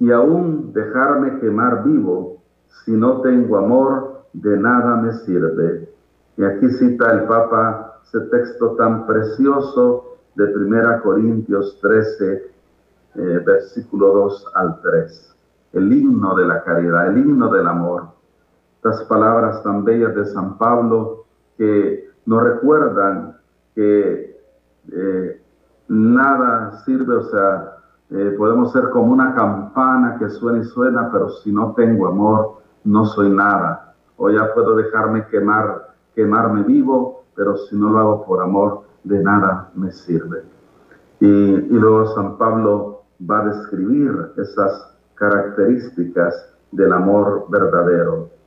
y 0.00 0.10
aún 0.10 0.72
dejarme 0.72 1.38
quemar 1.38 1.84
vivo. 1.84 2.42
Si 2.84 2.90
no 2.90 3.20
tengo 3.20 3.56
amor, 3.56 4.24
de 4.32 4.58
nada 4.58 4.96
me 4.96 5.12
sirve. 5.12 5.88
Y 6.36 6.44
aquí 6.44 6.68
cita 6.70 7.12
el 7.12 7.24
Papa 7.28 8.00
ese 8.02 8.20
texto 8.26 8.74
tan 8.74 9.06
precioso 9.06 10.16
de 10.34 10.44
1 10.44 11.02
Corintios 11.02 11.78
13, 11.80 12.50
eh, 13.14 13.42
versículo 13.46 14.12
2 14.12 14.46
al 14.54 14.80
3. 14.80 15.36
El 15.74 15.92
himno 15.92 16.34
de 16.34 16.46
la 16.46 16.64
caridad, 16.64 17.06
el 17.06 17.18
himno 17.18 17.48
del 17.48 17.68
amor. 17.68 18.21
Estas 18.84 19.04
palabras 19.04 19.62
tan 19.62 19.84
bellas 19.84 20.12
de 20.16 20.24
San 20.24 20.58
Pablo 20.58 21.26
que 21.56 22.10
nos 22.26 22.42
recuerdan 22.42 23.36
que 23.76 24.42
eh, 24.90 25.40
nada 25.86 26.82
sirve, 26.84 27.14
o 27.14 27.22
sea, 27.22 27.76
eh, 28.10 28.34
podemos 28.36 28.72
ser 28.72 28.90
como 28.90 29.12
una 29.12 29.36
campana 29.36 30.16
que 30.18 30.28
suena 30.30 30.58
y 30.58 30.64
suena, 30.64 31.12
pero 31.12 31.28
si 31.28 31.52
no 31.52 31.74
tengo 31.74 32.08
amor, 32.08 32.58
no 32.82 33.04
soy 33.04 33.30
nada. 33.30 33.94
O 34.16 34.30
ya 34.30 34.52
puedo 34.52 34.74
dejarme 34.74 35.28
quemar, 35.28 35.94
quemarme 36.16 36.64
vivo, 36.64 37.22
pero 37.36 37.56
si 37.56 37.78
no 37.78 37.88
lo 37.90 37.98
hago 38.00 38.26
por 38.26 38.42
amor, 38.42 38.82
de 39.04 39.22
nada 39.22 39.70
me 39.76 39.92
sirve. 39.92 40.42
Y 41.20 41.68
luego 41.68 42.06
San 42.16 42.36
Pablo 42.36 43.02
va 43.30 43.42
a 43.42 43.46
describir 43.46 44.32
esas 44.38 44.92
características 45.14 46.52
del 46.72 46.92
amor 46.92 47.46
verdadero. 47.48 48.41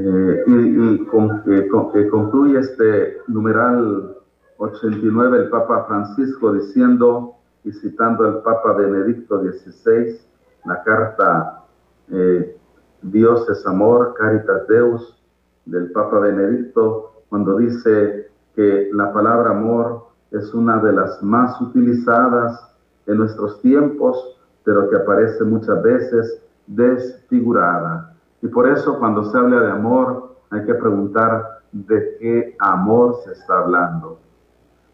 Eh, 0.00 0.44
y, 0.46 1.04
con, 1.06 1.42
que 1.42 2.08
concluye 2.08 2.60
este 2.60 3.18
numeral 3.26 4.16
89 4.58 5.38
el 5.38 5.48
Papa 5.48 5.86
Francisco 5.88 6.52
diciendo 6.52 7.34
y 7.64 7.72
citando 7.72 8.24
al 8.24 8.42
Papa 8.42 8.74
Benedicto 8.74 9.42
XVI, 9.42 10.20
la 10.66 10.84
carta 10.84 11.64
eh, 12.12 12.56
Dios 13.02 13.48
es 13.50 13.66
amor, 13.66 14.14
Caritas 14.16 14.68
Deus, 14.68 15.20
del 15.64 15.90
Papa 15.90 16.20
Benedicto, 16.20 17.22
cuando 17.28 17.56
dice 17.56 18.30
que 18.54 18.90
la 18.92 19.12
palabra 19.12 19.50
amor 19.50 20.06
es 20.30 20.54
una 20.54 20.78
de 20.78 20.92
las 20.92 21.20
más 21.24 21.60
utilizadas 21.60 22.72
en 23.06 23.16
nuestros 23.16 23.60
tiempos, 23.62 24.38
pero 24.62 24.88
que 24.90 24.96
aparece 24.96 25.42
muchas 25.42 25.82
veces 25.82 26.40
desfigurada. 26.68 28.14
Y 28.42 28.48
por 28.48 28.68
eso 28.68 28.98
cuando 28.98 29.24
se 29.24 29.36
habla 29.36 29.60
de 29.60 29.70
amor 29.70 30.36
hay 30.50 30.64
que 30.64 30.74
preguntar 30.74 31.60
de 31.72 32.16
qué 32.18 32.56
amor 32.58 33.16
se 33.24 33.32
está 33.32 33.58
hablando. 33.58 34.18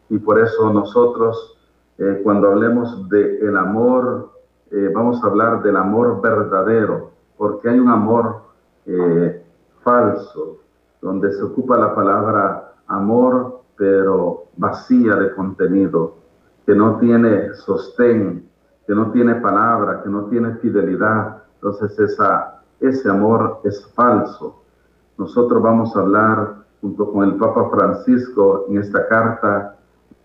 Y 0.09 0.17
por 0.17 0.39
eso 0.39 0.71
nosotros 0.71 1.55
eh, 1.97 2.21
cuando 2.23 2.49
hablemos 2.49 3.07
de 3.09 3.39
el 3.39 3.55
amor, 3.55 4.31
eh, 4.71 4.91
vamos 4.93 5.23
a 5.23 5.27
hablar 5.27 5.63
del 5.63 5.77
amor 5.77 6.21
verdadero, 6.21 7.11
porque 7.37 7.69
hay 7.69 7.79
un 7.79 7.89
amor 7.89 8.41
eh, 8.85 9.45
falso, 9.81 10.59
donde 11.01 11.31
se 11.31 11.41
ocupa 11.41 11.77
la 11.77 11.95
palabra 11.95 12.73
amor, 12.87 13.61
pero 13.77 14.45
vacía 14.57 15.15
de 15.15 15.33
contenido 15.33 16.15
que 16.65 16.75
no 16.75 16.97
tiene 16.97 17.53
sostén, 17.53 18.49
que 18.87 18.93
no 18.93 19.11
tiene 19.11 19.35
palabra, 19.35 20.01
que 20.03 20.09
no 20.09 20.25
tiene 20.25 20.55
fidelidad. 20.55 21.43
Entonces 21.55 21.97
esa, 21.99 22.54
ese 22.79 23.09
amor 23.09 23.61
es 23.63 23.85
falso. 23.93 24.61
Nosotros 25.17 25.61
vamos 25.61 25.95
a 25.95 25.99
hablar 26.01 26.55
junto 26.81 27.11
con 27.11 27.23
el 27.23 27.35
Papa 27.35 27.69
Francisco 27.69 28.65
en 28.69 28.77
esta 28.79 29.07
carta 29.07 29.77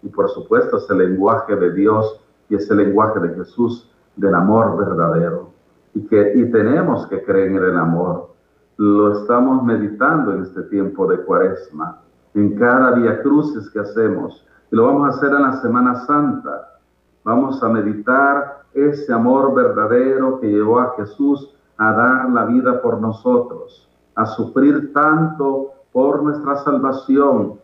y 0.02 0.08
por 0.08 0.28
supuesto 0.30 0.78
es 0.78 0.90
el 0.90 0.98
lenguaje 0.98 1.56
de 1.56 1.72
Dios 1.72 2.20
y 2.48 2.56
es 2.56 2.70
el 2.70 2.78
lenguaje 2.78 3.20
de 3.20 3.34
Jesús 3.34 3.90
del 4.16 4.34
amor 4.34 4.76
verdadero. 4.76 5.50
Y, 5.94 6.06
que, 6.06 6.32
y 6.36 6.50
tenemos 6.50 7.06
que 7.06 7.22
creer 7.24 7.50
en 7.50 7.56
el 7.56 7.76
amor. 7.76 8.30
Lo 8.76 9.12
estamos 9.12 9.62
meditando 9.64 10.32
en 10.32 10.42
este 10.42 10.62
tiempo 10.64 11.06
de 11.06 11.18
cuaresma, 11.24 12.00
en 12.34 12.56
cada 12.56 12.92
día 12.92 13.22
cruces 13.22 13.68
que 13.70 13.80
hacemos, 13.80 14.46
y 14.70 14.76
lo 14.76 14.86
vamos 14.86 15.06
a 15.06 15.16
hacer 15.16 15.30
en 15.30 15.42
la 15.42 15.60
Semana 15.60 16.06
Santa. 16.06 16.78
Vamos 17.24 17.62
a 17.62 17.68
meditar 17.68 18.62
ese 18.72 19.12
amor 19.12 19.54
verdadero 19.54 20.40
que 20.40 20.46
llevó 20.46 20.78
a 20.78 20.94
Jesús 20.96 21.54
a 21.80 21.92
dar 21.94 22.30
la 22.30 22.44
vida 22.44 22.82
por 22.82 23.00
nosotros, 23.00 23.88
a 24.14 24.26
sufrir 24.26 24.92
tanto 24.92 25.72
por 25.92 26.22
nuestra 26.22 26.56
salvación. 26.56 27.54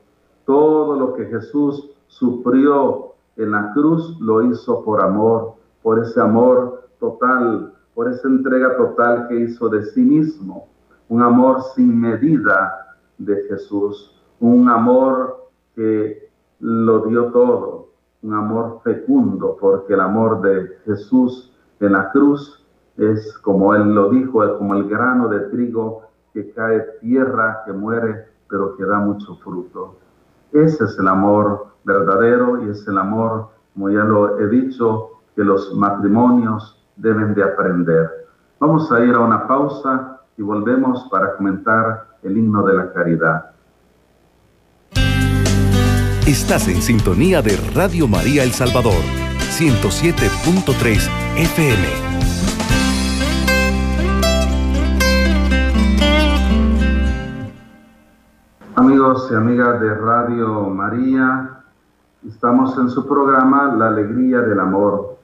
Todo 0.46 0.98
lo 0.98 1.12
que 1.12 1.26
Jesús 1.26 1.90
sufrió 2.06 3.12
en 3.36 3.50
la 3.50 3.74
cruz 3.74 4.18
lo 4.18 4.42
hizo 4.42 4.82
por 4.84 5.02
amor, 5.04 5.56
por 5.82 5.98
ese 5.98 6.18
amor 6.18 6.88
total, 6.98 7.74
por 7.94 8.08
esa 8.08 8.26
entrega 8.26 8.74
total 8.78 9.28
que 9.28 9.38
hizo 9.38 9.68
de 9.68 9.84
sí 9.84 10.00
mismo. 10.00 10.66
Un 11.10 11.20
amor 11.22 11.62
sin 11.74 12.00
medida 12.00 12.96
de 13.18 13.36
Jesús, 13.50 14.18
un 14.40 14.70
amor 14.70 15.50
que 15.74 16.30
lo 16.60 17.00
dio 17.00 17.26
todo, 17.32 17.88
un 18.22 18.32
amor 18.32 18.80
fecundo, 18.82 19.58
porque 19.60 19.92
el 19.92 20.00
amor 20.00 20.40
de 20.40 20.78
Jesús 20.86 21.52
en 21.80 21.92
la 21.92 22.10
cruz 22.12 22.65
es 22.96 23.36
como 23.38 23.74
él 23.74 23.94
lo 23.94 24.10
dijo, 24.10 24.58
como 24.58 24.74
el 24.74 24.88
grano 24.88 25.28
de 25.28 25.40
trigo 25.50 26.02
que 26.32 26.50
cae 26.52 26.80
tierra, 27.00 27.62
que 27.64 27.72
muere, 27.72 28.26
pero 28.48 28.76
que 28.76 28.84
da 28.84 28.98
mucho 28.98 29.36
fruto. 29.36 29.96
Ese 30.52 30.84
es 30.84 30.98
el 30.98 31.08
amor 31.08 31.68
verdadero 31.84 32.64
y 32.64 32.70
es 32.70 32.86
el 32.88 32.98
amor, 32.98 33.48
como 33.74 33.90
ya 33.90 34.04
lo 34.04 34.38
he 34.40 34.48
dicho, 34.48 35.10
que 35.34 35.44
los 35.44 35.74
matrimonios 35.74 36.82
deben 36.96 37.34
de 37.34 37.44
aprender. 37.44 38.10
Vamos 38.58 38.90
a 38.90 39.04
ir 39.04 39.14
a 39.14 39.20
una 39.20 39.46
pausa 39.46 40.20
y 40.36 40.42
volvemos 40.42 41.06
para 41.10 41.36
comentar 41.36 42.06
el 42.22 42.36
himno 42.36 42.64
de 42.64 42.74
la 42.74 42.92
caridad. 42.92 43.50
Estás 46.26 46.68
en 46.68 46.82
sintonía 46.82 47.40
de 47.40 47.56
Radio 47.74 48.08
María 48.08 48.42
El 48.42 48.50
Salvador, 48.50 49.00
107.3 49.52 51.08
FM. 51.36 52.25
Amigos 58.78 59.28
y 59.30 59.34
amigas 59.34 59.80
de 59.80 59.94
Radio 59.94 60.64
María, 60.64 61.62
estamos 62.28 62.76
en 62.76 62.90
su 62.90 63.08
programa 63.08 63.74
La 63.74 63.88
Alegría 63.88 64.42
del 64.42 64.60
Amor, 64.60 65.16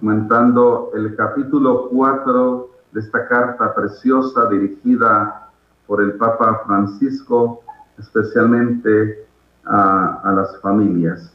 comentando 0.00 0.90
el 0.94 1.14
capítulo 1.14 1.88
4 1.88 2.68
de 2.90 3.00
esta 3.00 3.28
carta 3.28 3.72
preciosa 3.76 4.46
dirigida 4.46 5.50
por 5.86 6.02
el 6.02 6.14
Papa 6.14 6.62
Francisco, 6.66 7.62
especialmente 7.96 9.24
a, 9.64 10.32
las 10.34 10.60
familias 10.60 11.32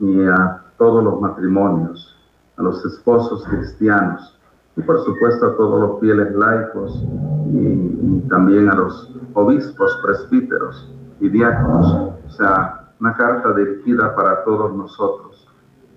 y 0.00 0.24
a 0.24 0.64
todos 0.76 1.04
los 1.04 1.20
matrimonios. 1.20 2.18
a 2.56 2.62
los 2.62 2.84
esposos 2.84 3.44
cristianos 3.44 4.36
y 4.76 4.82
por 4.82 5.04
supuesto 5.04 5.46
a 5.46 5.56
todos 5.56 5.80
los 5.80 6.00
fieles 6.00 6.34
laicos 6.34 7.04
y, 7.52 8.20
también 8.28 8.70
a 8.70 8.74
los 8.74 9.14
obispos, 9.34 10.00
presbíteros 10.02 10.90
y 11.20 11.28
diáconos. 11.28 12.14
O 12.26 12.30
sea, 12.30 12.92
una 12.98 13.14
carta 13.14 13.52
dirigida 13.52 14.14
para 14.14 14.42
todos 14.44 14.74
nosotros. 14.74 15.48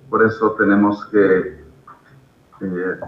Por 0.10 0.24
eso 0.24 0.52
tenemos 0.54 1.06
que 1.06 1.64
eh, 2.62 3.00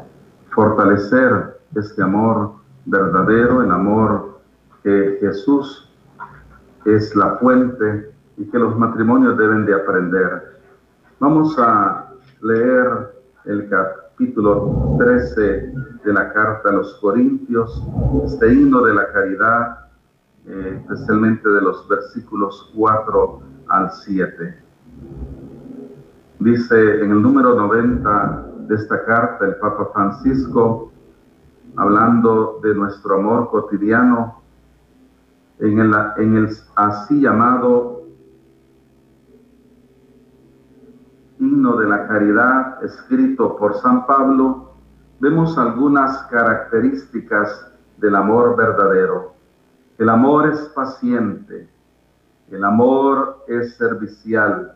fortalecer 0.52 1.60
este 1.76 2.02
amor 2.02 2.54
verdadero, 2.86 3.62
el 3.62 3.72
amor 3.72 4.40
que 4.84 5.18
Jesús 5.20 5.92
es 6.86 7.16
la 7.16 7.36
fuente 7.38 8.14
y 8.38 8.46
que 8.46 8.58
los 8.58 8.78
matrimonios 8.78 9.38
deben 9.38 9.66
de 9.66 9.74
aprender. 9.74 10.60
Vamos 11.20 11.58
a 11.60 12.14
leer 12.42 13.14
el 13.46 13.68
capítulo 14.18 14.98
13 14.98 15.74
de 16.04 16.12
la 16.12 16.34
carta 16.34 16.70
a 16.70 16.72
los 16.72 16.96
Corintios, 16.96 17.84
este 18.26 18.52
himno 18.52 18.82
de 18.82 18.96
la 18.96 19.12
caridad, 19.12 19.78
eh, 20.48 20.82
especialmente 20.82 21.48
de 21.48 21.62
los 21.62 21.88
versículos 21.88 22.72
4 22.76 23.42
al 23.68 23.92
7. 23.92 24.58
Dice 26.40 27.04
en 27.04 27.12
el 27.12 27.22
número 27.22 27.54
90 27.54 28.46
de 28.68 28.74
esta 28.74 29.06
carta 29.06 29.46
el 29.46 29.58
Papa 29.58 29.92
Francisco, 29.94 30.92
hablando 31.76 32.60
de 32.64 32.74
nuestro 32.74 33.20
amor 33.20 33.52
cotidiano, 33.52 34.42
en 35.60 35.78
el, 35.78 35.94
en 36.18 36.38
el 36.38 36.50
así 36.76 37.22
llamado 37.22 37.97
himno 41.40 41.78
de 41.78 41.88
la 41.88 42.08
caridad 42.08 42.84
escrito 42.84 43.56
por 43.58 43.76
San 43.76 44.06
Pablo, 44.06 44.74
vemos 45.20 45.58
algunas 45.58 46.18
características 46.28 47.72
del 47.98 48.16
amor 48.16 48.56
verdadero. 48.56 49.34
El 49.98 50.10
amor 50.10 50.50
es 50.50 50.60
paciente, 50.76 51.70
el 52.50 52.64
amor 52.64 53.44
es 53.48 53.76
servicial, 53.78 54.74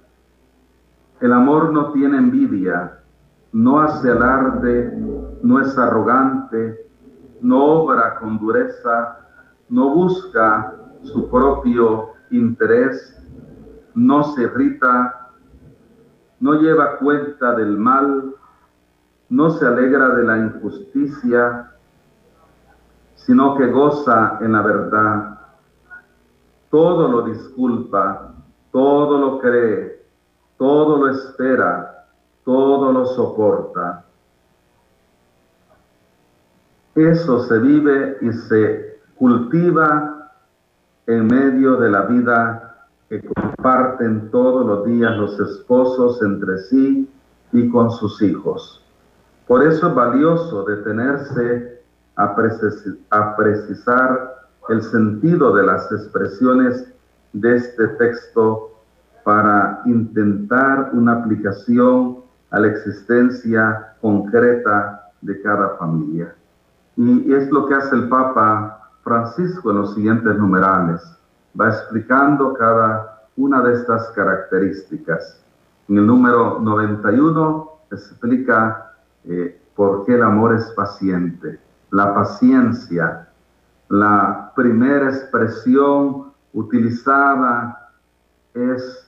el 1.19 1.33
amor 1.33 1.71
no 1.71 1.91
tiene 1.91 2.17
envidia, 2.17 2.99
no 3.51 3.81
hace 3.81 4.09
alarde, 4.09 4.91
no 5.43 5.61
es 5.61 5.77
arrogante, 5.77 6.87
no 7.41 7.63
obra 7.63 8.15
con 8.15 8.39
dureza, 8.39 9.19
no 9.69 9.93
busca 9.93 10.73
su 11.03 11.29
propio 11.29 12.13
interés, 12.31 13.17
no 13.93 14.23
se 14.23 14.43
irrita, 14.43 15.20
no 16.41 16.55
lleva 16.55 16.97
cuenta 16.97 17.53
del 17.55 17.77
mal, 17.77 18.35
no 19.29 19.49
se 19.51 19.65
alegra 19.65 20.09
de 20.15 20.23
la 20.23 20.37
injusticia, 20.37 21.71
sino 23.15 23.55
que 23.55 23.67
goza 23.67 24.39
en 24.41 24.51
la 24.51 24.61
verdad. 24.61 25.39
Todo 26.69 27.07
lo 27.07 27.21
disculpa, 27.21 28.33
todo 28.71 29.19
lo 29.19 29.39
cree, 29.39 30.03
todo 30.57 30.97
lo 30.97 31.09
espera, 31.09 32.07
todo 32.43 32.91
lo 32.91 33.05
soporta. 33.05 34.05
Eso 36.95 37.39
se 37.43 37.59
vive 37.59 38.17
y 38.21 38.33
se 38.33 38.99
cultiva 39.15 40.31
en 41.05 41.27
medio 41.27 41.77
de 41.77 41.89
la 41.89 42.01
vida 42.01 42.70
que 43.11 43.21
comparten 43.21 44.31
todos 44.31 44.65
los 44.65 44.85
días 44.85 45.17
los 45.17 45.37
esposos 45.37 46.21
entre 46.21 46.57
sí 46.59 47.11
y 47.51 47.69
con 47.69 47.91
sus 47.91 48.21
hijos. 48.21 48.81
Por 49.47 49.63
eso 49.63 49.89
es 49.89 49.95
valioso 49.95 50.63
detenerse 50.63 51.81
a, 52.15 52.33
precisar 53.35 54.47
el 54.69 54.81
sentido 54.81 55.53
de 55.53 55.63
las 55.63 55.91
expresiones 55.91 56.89
de 57.33 57.57
este 57.57 57.89
texto 57.99 58.79
para 59.25 59.81
intentar 59.83 60.91
una 60.93 61.19
aplicación 61.19 62.19
a 62.49 62.61
la 62.61 62.67
existencia 62.67 63.93
concreta 63.99 65.11
de 65.19 65.41
cada 65.41 65.75
familia. 65.75 66.33
Y 66.95 67.33
es 67.33 67.51
lo 67.51 67.67
que 67.67 67.75
hace 67.75 67.93
el 67.93 68.07
Papa 68.07 68.89
Francisco 69.03 69.71
en 69.71 69.77
los 69.79 69.95
siguientes 69.95 70.33
numerales. 70.37 71.20
Va 71.59 71.69
explicando 71.69 72.53
cada 72.53 73.21
una 73.37 73.61
de 73.61 73.73
estas 73.73 74.09
características. 74.09 75.43
En 75.87 75.97
el 75.97 76.07
número 76.07 76.59
91 76.59 77.71
explica 77.91 78.93
eh, 79.25 79.61
por 79.75 80.05
qué 80.05 80.15
el 80.15 80.23
amor 80.23 80.55
es 80.55 80.65
paciente. 80.71 81.59
La 81.91 82.13
paciencia, 82.13 83.27
la 83.89 84.53
primera 84.55 85.09
expresión 85.09 86.31
utilizada 86.53 87.89
es 88.53 89.07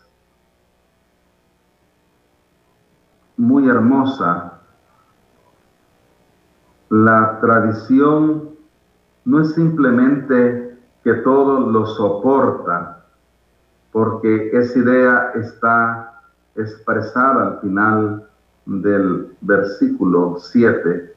muy 3.37 3.67
hermosa. 3.69 4.59
La 6.89 7.39
tradición 7.39 8.49
no 9.25 9.41
es 9.41 9.53
simplemente 9.53 10.62
que 11.03 11.13
todo 11.15 11.69
lo 11.71 11.85
soporta, 11.85 13.05
porque 13.91 14.51
esa 14.53 14.79
idea 14.79 15.31
está 15.35 16.21
expresada 16.55 17.47
al 17.47 17.59
final 17.59 18.27
del 18.65 19.35
versículo 19.41 20.37
7. 20.39 21.15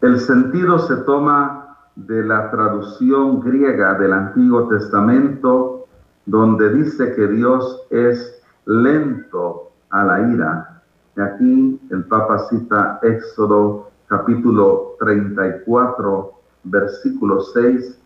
El 0.00 0.20
sentido 0.20 0.78
se 0.80 0.96
toma 0.98 1.76
de 1.96 2.24
la 2.24 2.50
traducción 2.50 3.40
griega 3.40 3.94
del 3.94 4.12
Antiguo 4.12 4.68
Testamento, 4.68 5.86
donde 6.26 6.70
dice 6.70 7.14
que 7.14 7.26
Dios 7.26 7.86
es 7.90 8.42
lento 8.66 9.72
a 9.90 10.04
la 10.04 10.20
ira. 10.32 10.82
Y 11.16 11.20
aquí 11.20 11.80
el 11.90 12.04
Papa 12.04 12.38
cita 12.50 13.00
Éxodo 13.02 13.90
capítulo 14.06 14.96
34, 15.00 16.37
versículo 16.64 17.40
6 17.40 17.98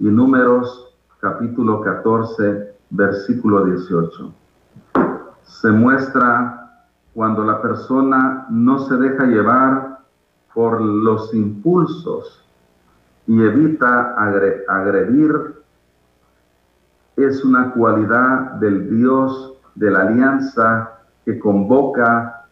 y 0.00 0.04
Números 0.04 0.94
capítulo 1.20 1.82
14, 1.82 2.74
versículo 2.90 3.64
18. 3.66 4.32
Se 5.42 5.70
muestra 5.70 6.84
cuando 7.12 7.44
la 7.44 7.60
persona 7.60 8.46
no 8.48 8.78
se 8.78 8.96
deja 8.96 9.26
llevar 9.26 10.00
por 10.54 10.80
los 10.80 11.34
impulsos 11.34 12.46
y 13.26 13.42
evita 13.42 14.14
agredir, 14.16 15.60
es 17.16 17.44
una 17.44 17.72
cualidad 17.72 18.52
del 18.52 18.88
Dios 18.90 19.54
de 19.74 19.90
la 19.90 20.00
alianza 20.00 21.00
que 21.24 21.38
convoca 21.38 22.46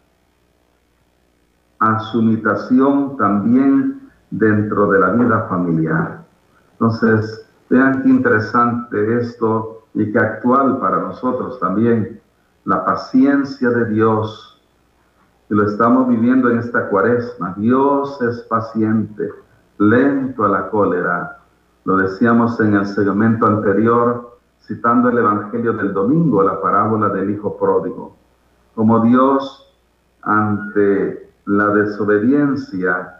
a 1.78 1.98
su 2.00 2.20
imitación 2.20 3.16
también 3.16 3.97
dentro 4.30 4.90
de 4.90 5.00
la 5.00 5.10
vida 5.10 5.46
familiar. 5.48 6.24
Entonces, 6.72 7.46
vean 7.68 8.02
qué 8.02 8.08
interesante 8.08 9.18
esto 9.18 9.86
y 9.94 10.12
qué 10.12 10.18
actual 10.18 10.78
para 10.78 11.00
nosotros 11.00 11.58
también, 11.60 12.20
la 12.64 12.84
paciencia 12.84 13.70
de 13.70 13.86
Dios. 13.86 14.62
Y 15.50 15.54
lo 15.54 15.66
estamos 15.66 16.08
viviendo 16.08 16.50
en 16.50 16.58
esta 16.58 16.88
cuaresma. 16.88 17.54
Dios 17.56 18.20
es 18.22 18.40
paciente, 18.42 19.30
lento 19.78 20.44
a 20.44 20.48
la 20.48 20.68
cólera. 20.68 21.38
Lo 21.84 21.96
decíamos 21.96 22.60
en 22.60 22.74
el 22.74 22.86
segmento 22.86 23.46
anterior, 23.46 24.38
citando 24.60 25.08
el 25.08 25.18
Evangelio 25.18 25.72
del 25.72 25.94
domingo, 25.94 26.42
la 26.42 26.60
parábola 26.60 27.08
del 27.08 27.30
Hijo 27.30 27.56
Pródigo. 27.56 28.14
Como 28.74 29.00
Dios 29.00 29.74
ante 30.22 31.32
la 31.46 31.68
desobediencia, 31.68 33.17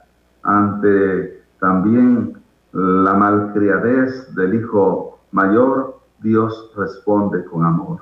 ante 0.48 1.42
también 1.60 2.38
la 2.72 3.12
malcriadez 3.12 4.34
del 4.34 4.54
hijo 4.54 5.18
mayor, 5.30 5.98
Dios 6.20 6.72
responde 6.74 7.44
con 7.44 7.66
amor. 7.66 8.00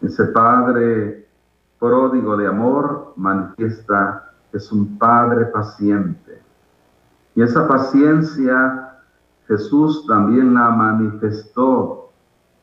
Ese 0.00 0.24
Padre 0.26 1.28
pródigo 1.78 2.36
de 2.36 2.48
amor 2.48 3.12
manifiesta 3.16 4.32
que 4.50 4.58
es 4.58 4.72
un 4.72 4.98
Padre 4.98 5.46
paciente. 5.46 6.42
Y 7.36 7.42
esa 7.42 7.66
paciencia 7.68 8.98
Jesús 9.46 10.04
también 10.06 10.54
la 10.54 10.70
manifestó 10.70 12.10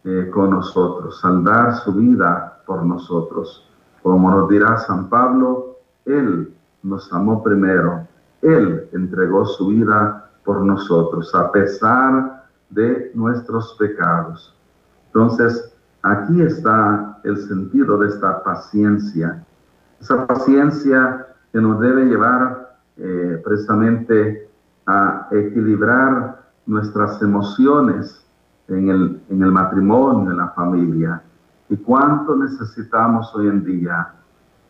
eh, 0.04 0.30
con 0.34 0.52
nosotros, 0.52 1.24
al 1.24 1.44
dar 1.44 1.76
su 1.76 1.94
vida 1.94 2.62
por 2.66 2.86
nosotros. 2.86 3.66
Como 4.04 4.30
nos 4.30 4.50
dirá 4.50 4.78
San 4.78 5.10
Pablo, 5.10 5.78
Él 6.06 6.54
nos 6.84 7.12
amó 7.14 7.42
primero. 7.42 8.09
Él 8.42 8.88
entregó 8.94 9.46
su 9.46 9.68
vida 9.68 10.30
por 10.44 10.62
nosotros, 10.62 11.34
a 11.36 11.52
pesar 11.52 12.46
de 12.70 13.12
nuestros 13.14 13.76
pecados. 13.78 14.56
Entonces, 15.08 15.74
aquí 16.04 16.42
está 16.42 17.20
el 17.24 17.38
sentido 17.38 17.98
de 17.98 18.10
esta 18.10 18.44
paciencia. 18.44 19.44
Esa 20.00 20.26
paciencia 20.26 21.28
que 21.52 21.60
nos 21.60 21.80
debe 21.80 22.06
llevar 22.06 22.78
eh, 22.98 23.42
precisamente 23.44 24.50
a 24.86 25.28
equilibrar 25.32 26.42
nuestras 26.66 27.22
emociones 27.22 28.26
en 28.68 28.90
el, 28.90 29.22
en 29.30 29.44
el 29.44 29.52
matrimonio, 29.52 30.32
en 30.32 30.38
la 30.38 30.50
familia. 30.50 31.22
Y 31.70 31.78
cuánto 31.78 32.36
necesitamos 32.36 33.34
hoy 33.36 33.48
en 33.48 33.64
día, 33.64 34.14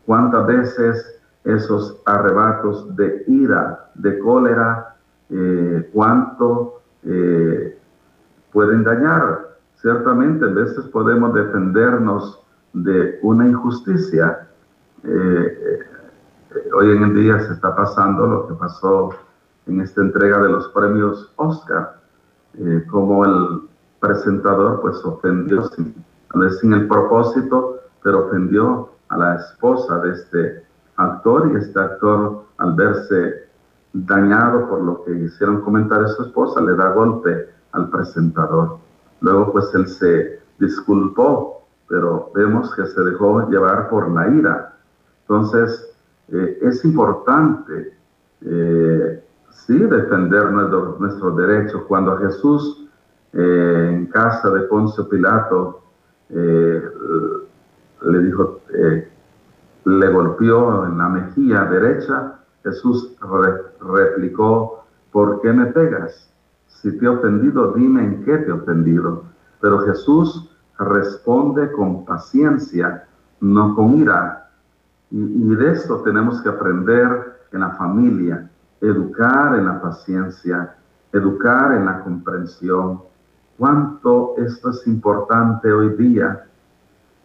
cuántas 0.05 0.47
veces 0.47 1.18
esos 1.43 2.01
arrebatos 2.05 2.95
de 2.95 3.23
ira, 3.27 3.89
de 3.95 4.19
cólera, 4.19 4.95
eh, 5.29 5.89
cuánto 5.93 6.81
eh, 7.03 7.77
pueden 8.51 8.83
dañar. 8.83 9.57
Ciertamente, 9.75 10.45
a 10.45 10.49
veces 10.49 10.85
podemos 10.85 11.33
defendernos 11.33 12.41
de 12.73 13.19
una 13.21 13.47
injusticia. 13.47 14.47
Eh, 15.03 15.79
hoy 16.73 16.91
en 16.91 17.13
día 17.13 17.39
se 17.39 17.53
está 17.53 17.75
pasando 17.75 18.27
lo 18.27 18.47
que 18.47 18.53
pasó 18.55 19.11
en 19.67 19.81
esta 19.81 20.01
entrega 20.01 20.41
de 20.41 20.49
los 20.49 20.67
premios 20.69 21.31
Oscar, 21.35 21.99
como 22.89 23.23
el 23.23 23.61
presentador 23.99 24.81
pues 24.81 24.97
ofendió, 25.05 25.63
sin, 25.69 25.93
sin 26.59 26.73
el 26.73 26.87
propósito, 26.87 27.79
pero 28.03 28.25
ofendió 28.25 28.89
a 29.09 29.17
la 29.17 29.35
esposa 29.35 29.99
de 29.99 30.11
este 30.11 30.68
actor 30.99 31.51
y 31.51 31.55
este 31.55 31.79
actor 31.79 32.43
al 32.57 32.75
verse 32.75 33.47
dañado 33.93 34.69
por 34.69 34.81
lo 34.81 35.03
que 35.03 35.13
hicieron 35.13 35.61
comentar 35.61 36.03
a 36.03 36.07
su 36.09 36.23
esposa 36.23 36.61
le 36.61 36.75
da 36.75 36.91
golpe 36.91 37.49
al 37.71 37.89
presentador. 37.89 38.77
Luego 39.21 39.51
pues 39.51 39.73
él 39.73 39.87
se 39.87 40.39
disculpó, 40.59 41.63
pero 41.87 42.31
vemos 42.35 42.73
que 42.75 42.85
se 42.85 43.01
dejó 43.01 43.49
llevar 43.49 43.89
por 43.89 44.11
la 44.11 44.27
ira. 44.27 44.73
Entonces 45.21 45.89
eh, 46.29 46.59
es 46.61 46.83
importante 46.85 47.93
eh, 48.41 49.23
sí 49.51 49.77
defender 49.77 50.51
nuestros 50.51 50.99
nuestro 50.99 51.31
derechos. 51.31 51.83
Cuando 51.87 52.17
Jesús 52.17 52.85
eh, 53.33 53.89
en 53.93 54.07
casa 54.07 54.49
de 54.51 54.61
Poncio 54.61 55.07
Pilato 55.07 55.81
le 56.29 58.19
dijo 58.19 58.59
le 59.85 60.09
golpeó 60.09 60.85
en 60.85 60.97
la 60.97 61.09
mejilla 61.09 61.65
derecha, 61.65 62.39
Jesús 62.63 63.15
replicó, 63.79 64.85
¿por 65.11 65.41
qué 65.41 65.53
me 65.53 65.67
pegas? 65.67 66.29
Si 66.67 66.97
te 66.97 67.05
he 67.05 67.07
ofendido, 67.07 67.73
dime 67.73 68.03
en 68.03 68.23
qué 68.23 68.37
te 68.37 68.49
he 68.49 68.51
ofendido. 68.51 69.23
Pero 69.61 69.79
Jesús 69.79 70.49
responde 70.77 71.71
con 71.71 72.05
paciencia, 72.05 73.05
no 73.41 73.75
con 73.75 73.95
ira. 73.95 74.49
Y, 75.11 75.19
y 75.19 75.55
de 75.55 75.71
esto 75.71 76.01
tenemos 76.01 76.41
que 76.41 76.49
aprender 76.49 77.39
en 77.51 77.61
la 77.61 77.71
familia, 77.71 78.49
educar 78.81 79.55
en 79.55 79.65
la 79.65 79.81
paciencia, 79.81 80.75
educar 81.11 81.73
en 81.73 81.85
la 81.85 82.01
comprensión. 82.01 83.01
Cuánto 83.57 84.35
esto 84.37 84.69
es 84.69 84.87
importante 84.87 85.71
hoy 85.71 85.95
día, 85.95 86.45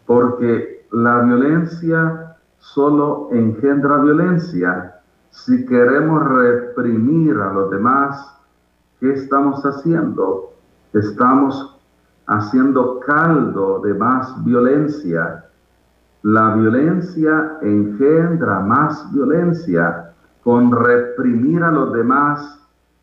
porque 0.07 0.87
la 0.91 1.21
violencia 1.21 2.24
solo 2.73 3.29
engendra 3.31 3.99
violencia. 3.99 4.95
Si 5.31 5.67
queremos 5.67 6.25
reprimir 6.25 7.37
a 7.37 7.53
los 7.53 7.71
demás, 7.71 8.39
¿qué 9.01 9.13
estamos 9.13 9.63
haciendo? 9.65 10.55
Estamos 10.95 11.79
haciendo 12.27 13.01
caldo 13.01 13.81
de 13.81 13.93
más 13.95 14.43
violencia. 14.45 15.45
La 16.23 16.55
violencia 16.55 17.59
engendra 17.61 18.61
más 18.61 19.13
violencia. 19.13 20.13
Con 20.43 20.73
reprimir 20.73 21.63
a 21.63 21.71
los 21.71 21.93
demás, 21.93 22.61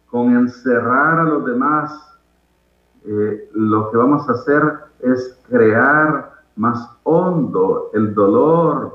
con 0.09 0.35
encerrar 0.35 1.19
a 1.19 1.23
los 1.23 1.45
demás, 1.45 2.17
eh, 3.05 3.49
lo 3.53 3.91
que 3.91 3.97
vamos 3.97 4.27
a 4.27 4.33
hacer 4.33 4.63
es 5.01 5.39
crear 5.49 6.31
más 6.55 6.89
hondo 7.03 7.89
el 7.93 8.13
dolor, 8.13 8.90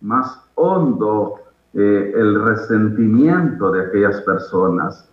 más 0.00 0.42
hondo 0.54 1.36
eh, 1.72 2.12
el 2.16 2.42
resentimiento 2.42 3.70
de 3.70 3.86
aquellas 3.86 4.20
personas. 4.22 5.08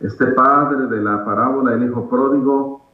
Este 0.00 0.26
padre 0.26 0.86
de 0.86 1.02
la 1.02 1.24
parábola 1.24 1.72
del 1.72 1.84
hijo 1.84 2.08
pródigo 2.08 2.84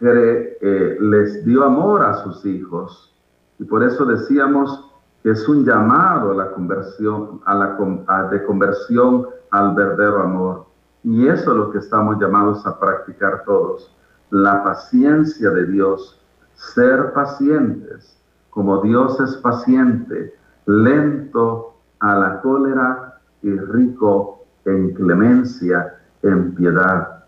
eh, 0.00 0.98
les 1.00 1.44
dio 1.44 1.64
amor 1.64 2.02
a 2.02 2.14
sus 2.14 2.44
hijos 2.44 3.14
y 3.58 3.64
por 3.64 3.82
eso 3.84 4.04
decíamos 4.04 4.90
que 5.22 5.30
es 5.30 5.48
un 5.48 5.64
llamado 5.64 6.32
a 6.32 6.34
la 6.34 6.50
conversión, 6.50 7.40
a 7.46 7.54
la 7.54 8.28
de 8.30 8.44
conversión 8.44 9.26
al 9.50 9.74
verdadero 9.74 10.22
amor. 10.22 10.66
Y 11.02 11.28
eso 11.28 11.52
es 11.52 11.56
lo 11.56 11.70
que 11.70 11.78
estamos 11.78 12.18
llamados 12.18 12.66
a 12.66 12.78
practicar 12.78 13.44
todos. 13.44 13.94
La 14.30 14.62
paciencia 14.64 15.50
de 15.50 15.66
Dios, 15.66 16.20
ser 16.54 17.12
pacientes, 17.12 18.20
como 18.54 18.80
Dios 18.80 19.20
es 19.20 19.36
paciente, 19.38 20.34
lento 20.66 21.74
a 21.98 22.14
la 22.14 22.40
cólera 22.40 23.18
y 23.42 23.50
rico 23.50 24.44
en 24.64 24.94
clemencia, 24.94 25.96
en 26.22 26.54
piedad. 26.54 27.24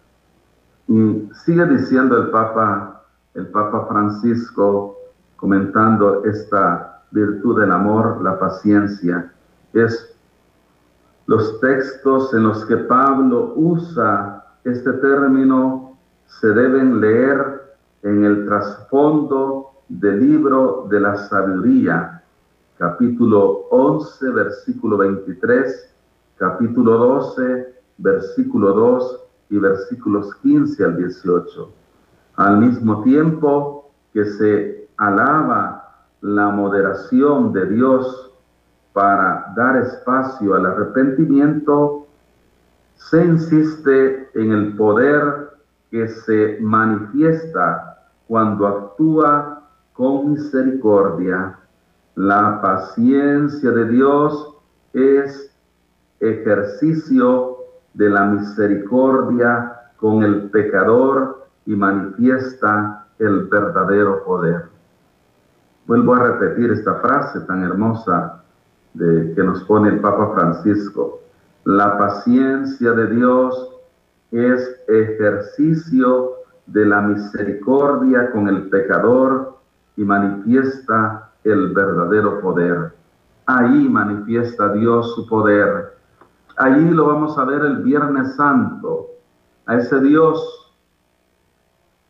Y 0.87 1.29
sigue 1.45 1.67
diciendo 1.67 2.17
el 2.17 2.31
Papa, 2.31 3.03
el 3.35 3.49
Papa 3.49 3.87
Francisco, 3.89 4.97
comentando 5.35 6.25
esta 6.25 7.03
virtud 7.11 7.61
del 7.61 7.73
amor, 7.73 8.23
la 8.23 8.39
paciencia, 8.39 9.33
es 9.73 10.17
los 11.27 11.61
textos 11.61 12.33
en 12.35 12.45
los 12.45 12.65
que 12.67 12.77
Pablo 12.77 13.53
usa 13.57 14.45
este 14.63 14.93
término 14.95 15.97
se 16.27 16.49
deben 16.49 17.01
leer 17.01 17.77
en 18.03 18.25
el 18.25 18.47
trasfondo 18.47 19.76
del 19.89 20.21
libro 20.21 20.87
de 20.91 21.01
la 21.01 21.17
sabiduría, 21.17 22.23
capítulo 22.79 23.67
11, 23.71 24.31
versículo 24.31 24.97
23, 24.99 25.95
capítulo 26.37 26.97
12, 26.99 27.75
versículo 27.99 28.73
2 28.73 29.21
y 29.51 29.59
versículos 29.59 30.35
15 30.37 30.85
al 30.85 30.97
18. 30.97 31.71
Al 32.37 32.59
mismo 32.59 33.03
tiempo 33.03 33.91
que 34.13 34.25
se 34.25 34.89
alaba 34.97 36.05
la 36.21 36.49
moderación 36.51 37.53
de 37.53 37.67
Dios 37.67 38.33
para 38.93 39.53
dar 39.57 39.77
espacio 39.77 40.55
al 40.55 40.67
arrepentimiento, 40.67 42.07
se 42.97 43.25
insiste 43.25 44.31
en 44.35 44.53
el 44.53 44.77
poder 44.77 45.51
que 45.91 46.09
se 46.09 46.59
manifiesta 46.61 48.09
cuando 48.27 48.67
actúa 48.67 49.56
con 49.97 50.33
misericordia. 50.33 51.59
La 52.15 52.61
paciencia 52.61 53.71
de 53.71 53.89
Dios 53.89 54.55
es 54.93 55.51
ejercicio 56.21 57.57
de 57.95 58.11
la 58.11 58.27
misericordia 58.27 59.73
con 59.97 60.23
el 60.23 60.51
pecador 60.51 61.47
y 61.65 61.75
manifiesta 61.75 63.07
el 63.19 63.47
verdadero 63.47 64.25
poder. 64.25 64.67
Vuelvo 65.87 66.15
a 66.15 66.25
repetir 66.25 66.71
esta 66.73 66.97
frase 66.97 67.41
tan 67.41 67.63
hermosa 67.63 68.43
de, 68.95 69.33
que 69.35 69.43
nos 69.43 69.63
pone 69.65 69.89
el 69.91 70.01
Papa 70.01 70.33
Francisco. 70.35 71.21
La 71.65 71.97
paciencia 71.97 72.93
de 72.93 73.07
Dios 73.09 73.71
es 74.31 74.81
ejercicio 74.89 76.33
de 76.67 76.85
la 76.85 77.01
misericordia 77.03 78.31
con 78.31 78.49
el 78.49 78.69
pecador 78.69 79.56
y 79.97 80.05
manifiesta 80.05 81.31
el 81.45 81.73
verdadero 81.73 82.41
poder. 82.41 82.95
Ahí 83.47 83.89
manifiesta 83.89 84.73
Dios 84.73 85.15
su 85.15 85.27
poder. 85.27 85.97
Allí 86.57 86.91
lo 86.91 87.07
vamos 87.07 87.39
a 87.39 87.45
ver 87.45 87.63
el 87.63 87.83
Viernes 87.83 88.35
Santo, 88.37 89.07
a 89.67 89.77
ese 89.77 90.01
Dios 90.01 90.75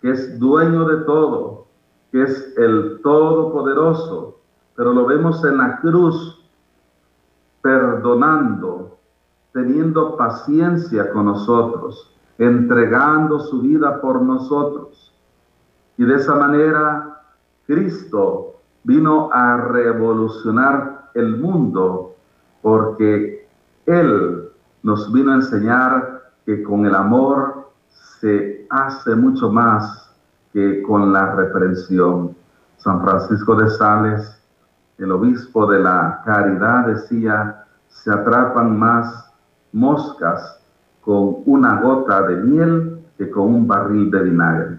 que 0.01 0.11
es 0.11 0.39
dueño 0.39 0.85
de 0.85 1.05
todo, 1.05 1.67
que 2.13 2.23
es 2.23 2.55
el 2.57 3.01
Todopoderoso, 3.03 4.39
pero 4.75 4.93
lo 4.93 5.07
vemos 5.07 5.43
en 5.45 5.59
la 5.59 5.81
cruz, 5.81 6.45
perdonando, 7.63 8.99
teniendo 9.53 10.17
paciencia 10.17 11.11
con 11.13 11.27
nosotros, 11.27 12.15
entregando 12.39 13.41
su 13.41 13.63
vida 13.63 14.01
por 14.01 14.23
nosotros. 14.23 15.15
Y 15.97 16.05
de 16.05 16.15
esa 16.17 16.35
manera 16.35 17.16
Cristo 17.67 18.57
vino 18.85 19.31
a 19.33 19.57
revolucionar 19.57 21.11
el 21.15 21.37
mundo 21.37 22.15
porque 22.63 23.49
Él 23.87 24.49
nos 24.83 25.13
vino 25.13 25.33
a 25.33 25.37
enseñar 25.37 26.23
que 26.45 26.63
con 26.63 26.87
el 26.87 26.95
amor 26.95 27.71
se 28.21 28.67
hace 28.71 29.15
mucho 29.15 29.51
más 29.51 30.11
que 30.53 30.83
con 30.83 31.13
la 31.13 31.35
reprensión. 31.35 32.37
San 32.79 33.03
Francisco 33.03 33.57
de 33.57 33.69
Sales 33.71 34.37
el 34.99 35.13
obispo 35.13 35.67
de 35.67 35.81
la 35.81 36.23
caridad 36.25 36.87
decía, 36.87 37.65
se 37.89 38.11
atrapan 38.11 38.79
más 38.79 39.31
moscas 39.73 40.59
con 41.03 41.43
una 41.45 41.81
gota 41.81 42.23
de 42.23 42.37
miel 42.37 43.05
que 43.19 43.31
con 43.31 43.55
un 43.55 43.67
barril 43.67 44.11
de 44.11 44.23
vinagre. 44.23 44.79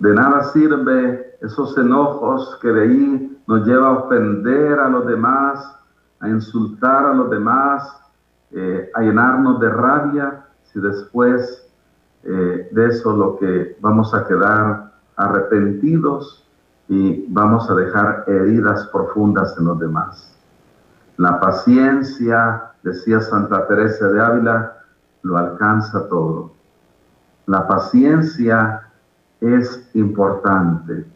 De 0.00 0.14
nada 0.14 0.44
sirve 0.44 1.36
esos 1.42 1.76
enojos 1.76 2.58
que 2.60 2.68
de 2.68 2.82
ahí 2.82 3.42
nos 3.46 3.66
lleva 3.66 3.88
a 3.88 3.98
ofender 3.98 4.78
a 4.78 4.88
los 4.88 5.06
demás, 5.06 5.76
a 6.20 6.28
insultar 6.28 7.04
a 7.04 7.14
los 7.14 7.30
demás, 7.30 8.00
eh, 8.50 8.90
a 8.94 9.00
llenarnos 9.02 9.60
de 9.60 9.68
rabia, 9.68 10.46
si 10.64 10.80
después 10.80 11.68
eh, 12.24 12.68
de 12.72 12.86
eso 12.86 13.14
lo 13.14 13.38
que 13.38 13.76
vamos 13.80 14.14
a 14.14 14.26
quedar 14.26 14.92
arrepentidos 15.16 16.48
y 16.88 17.26
vamos 17.28 17.70
a 17.70 17.74
dejar 17.74 18.24
heridas 18.26 18.86
profundas 18.86 19.54
en 19.58 19.66
los 19.66 19.78
demás. 19.78 20.34
La 21.18 21.38
paciencia, 21.38 22.72
decía 22.82 23.20
Santa 23.20 23.66
Teresa 23.66 24.08
de 24.08 24.20
Ávila, 24.20 24.78
lo 25.22 25.36
alcanza 25.36 26.08
todo. 26.08 26.52
La 27.44 27.68
paciencia 27.68 28.89
es 29.40 29.90
importante. 29.94 31.06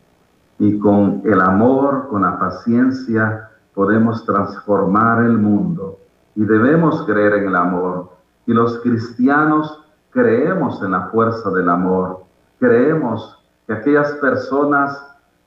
Y 0.58 0.78
con 0.78 1.22
el 1.24 1.40
amor, 1.40 2.08
con 2.08 2.22
la 2.22 2.38
paciencia, 2.38 3.50
podemos 3.74 4.24
transformar 4.24 5.24
el 5.24 5.38
mundo. 5.38 5.98
Y 6.36 6.44
debemos 6.44 7.04
creer 7.06 7.34
en 7.34 7.48
el 7.48 7.56
amor. 7.56 8.10
Y 8.46 8.52
los 8.52 8.78
cristianos 8.80 9.84
creemos 10.14 10.80
en 10.82 10.92
la 10.92 11.08
fuerza 11.08 11.50
del 11.50 11.68
amor, 11.68 12.22
creemos 12.60 13.36
que 13.66 13.72
aquellas 13.72 14.12
personas 14.12 14.96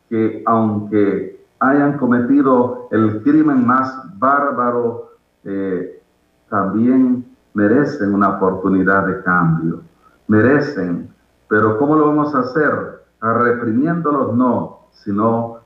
que 0.09 0.43
aunque 0.45 1.45
hayan 1.59 1.97
cometido 1.97 2.89
el 2.91 3.23
crimen 3.23 3.65
más 3.65 3.93
bárbaro, 4.19 5.11
eh, 5.45 6.01
también 6.49 7.25
merecen 7.53 8.13
una 8.13 8.29
oportunidad 8.35 9.07
de 9.07 9.23
cambio, 9.23 9.81
merecen, 10.27 11.09
pero 11.47 11.77
¿cómo 11.77 11.95
lo 11.95 12.07
vamos 12.07 12.35
a 12.35 12.39
hacer? 12.39 12.97
reprimiéndolos 13.19 14.35
no, 14.35 14.81
sino 14.91 15.59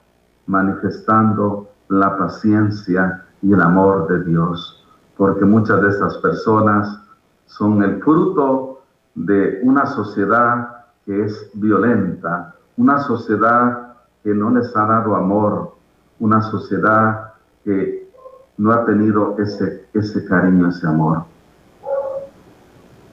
manifestando 0.47 1.69
la 1.89 2.17
paciencia 2.17 3.25
y 3.41 3.53
el 3.53 3.61
amor 3.61 4.07
de 4.07 4.23
Dios, 4.23 4.85
porque 5.17 5.43
muchas 5.43 5.81
de 5.81 5.89
esas 5.89 6.17
personas 6.19 6.99
son 7.45 7.83
el 7.83 8.01
fruto 8.01 8.83
de 9.15 9.59
una 9.63 9.85
sociedad 9.85 10.85
que 11.05 11.25
es 11.25 11.49
violenta, 11.53 12.55
una 12.77 12.99
sociedad 12.99 13.95
que 14.23 14.33
no 14.33 14.51
les 14.51 14.75
ha 14.75 14.85
dado 14.85 15.15
amor, 15.15 15.75
una 16.19 16.41
sociedad 16.41 17.33
que 17.65 18.09
no 18.57 18.71
ha 18.71 18.85
tenido 18.85 19.35
ese, 19.39 19.87
ese 19.93 20.23
cariño, 20.25 20.69
ese 20.69 20.87
amor. 20.87 21.23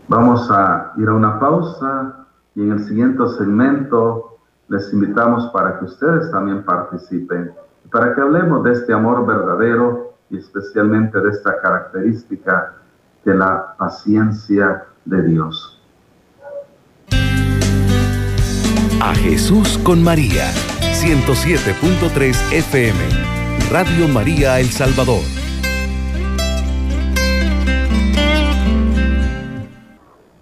Vamos 0.06 0.50
a 0.50 0.92
ir 0.96 1.08
a 1.08 1.14
una 1.14 1.38
pausa 1.40 2.17
y 2.58 2.62
en 2.62 2.72
el 2.72 2.84
siguiente 2.84 3.22
segmento 3.38 4.36
les 4.66 4.92
invitamos 4.92 5.46
para 5.52 5.78
que 5.78 5.84
ustedes 5.84 6.28
también 6.32 6.64
participen, 6.64 7.52
para 7.92 8.12
que 8.16 8.20
hablemos 8.20 8.64
de 8.64 8.72
este 8.72 8.92
amor 8.92 9.24
verdadero 9.24 10.14
y 10.28 10.38
especialmente 10.38 11.20
de 11.20 11.30
esta 11.30 11.60
característica 11.60 12.74
de 13.24 13.34
la 13.36 13.76
paciencia 13.78 14.86
de 15.04 15.22
Dios. 15.22 15.80
A 19.00 19.14
Jesús 19.14 19.78
con 19.84 20.02
María, 20.02 20.50
107.3 20.94 22.52
FM, 22.52 22.98
Radio 23.70 24.08
María 24.08 24.58
El 24.58 24.66
Salvador. 24.66 25.37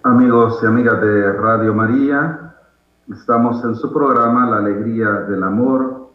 Amigos 0.07 0.61
y 0.63 0.65
amigas 0.65 1.01
de 1.01 1.33
Radio 1.33 1.73
María, 1.73 2.53
Estamos 3.11 3.61
en 3.65 3.75
su 3.75 3.91
programa 3.91 4.49
La 4.49 4.59
Alegría 4.59 5.09
del 5.27 5.43
Amor, 5.43 6.11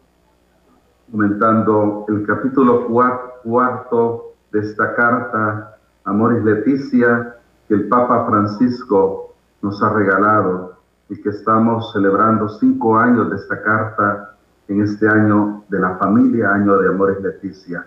comentando 1.11 2.03
el 2.07 2.25
capítulo 2.25 2.87
cuarto 2.87 4.33
de 4.51 4.61
esta 4.61 4.95
carta, 4.95 5.77
Amoris 6.05 6.43
Leticia, 6.43 7.35
que 7.67 7.75
el 7.75 7.87
Papa 7.87 8.25
Francisco 8.25 9.35
nos 9.61 9.83
ha 9.83 9.93
regalado 9.93 10.73
y 11.09 11.21
que 11.21 11.29
estamos 11.29 11.93
celebrando 11.93 12.49
cinco 12.49 12.97
años 12.97 13.29
de 13.29 13.35
esta 13.35 13.61
carta 13.61 14.35
en 14.69 14.81
este 14.81 15.07
año 15.07 15.65
de 15.69 15.79
la 15.79 15.97
familia, 15.97 16.51
año 16.51 16.79
de 16.79 16.89
Amoris 16.89 17.21
Leticia. 17.21 17.85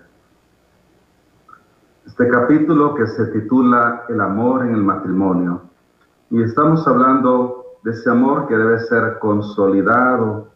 Este 2.06 2.28
capítulo 2.28 2.94
que 2.94 3.08
se 3.08 3.26
titula 3.26 4.04
El 4.08 4.20
amor 4.20 4.64
en 4.64 4.72
el 4.72 4.84
matrimonio. 4.84 5.62
Y 6.30 6.42
estamos 6.42 6.86
hablando 6.88 7.78
de 7.84 7.92
ese 7.92 8.10
amor 8.10 8.48
que 8.48 8.56
debe 8.56 8.80
ser 8.80 9.18
consolidado, 9.20 10.48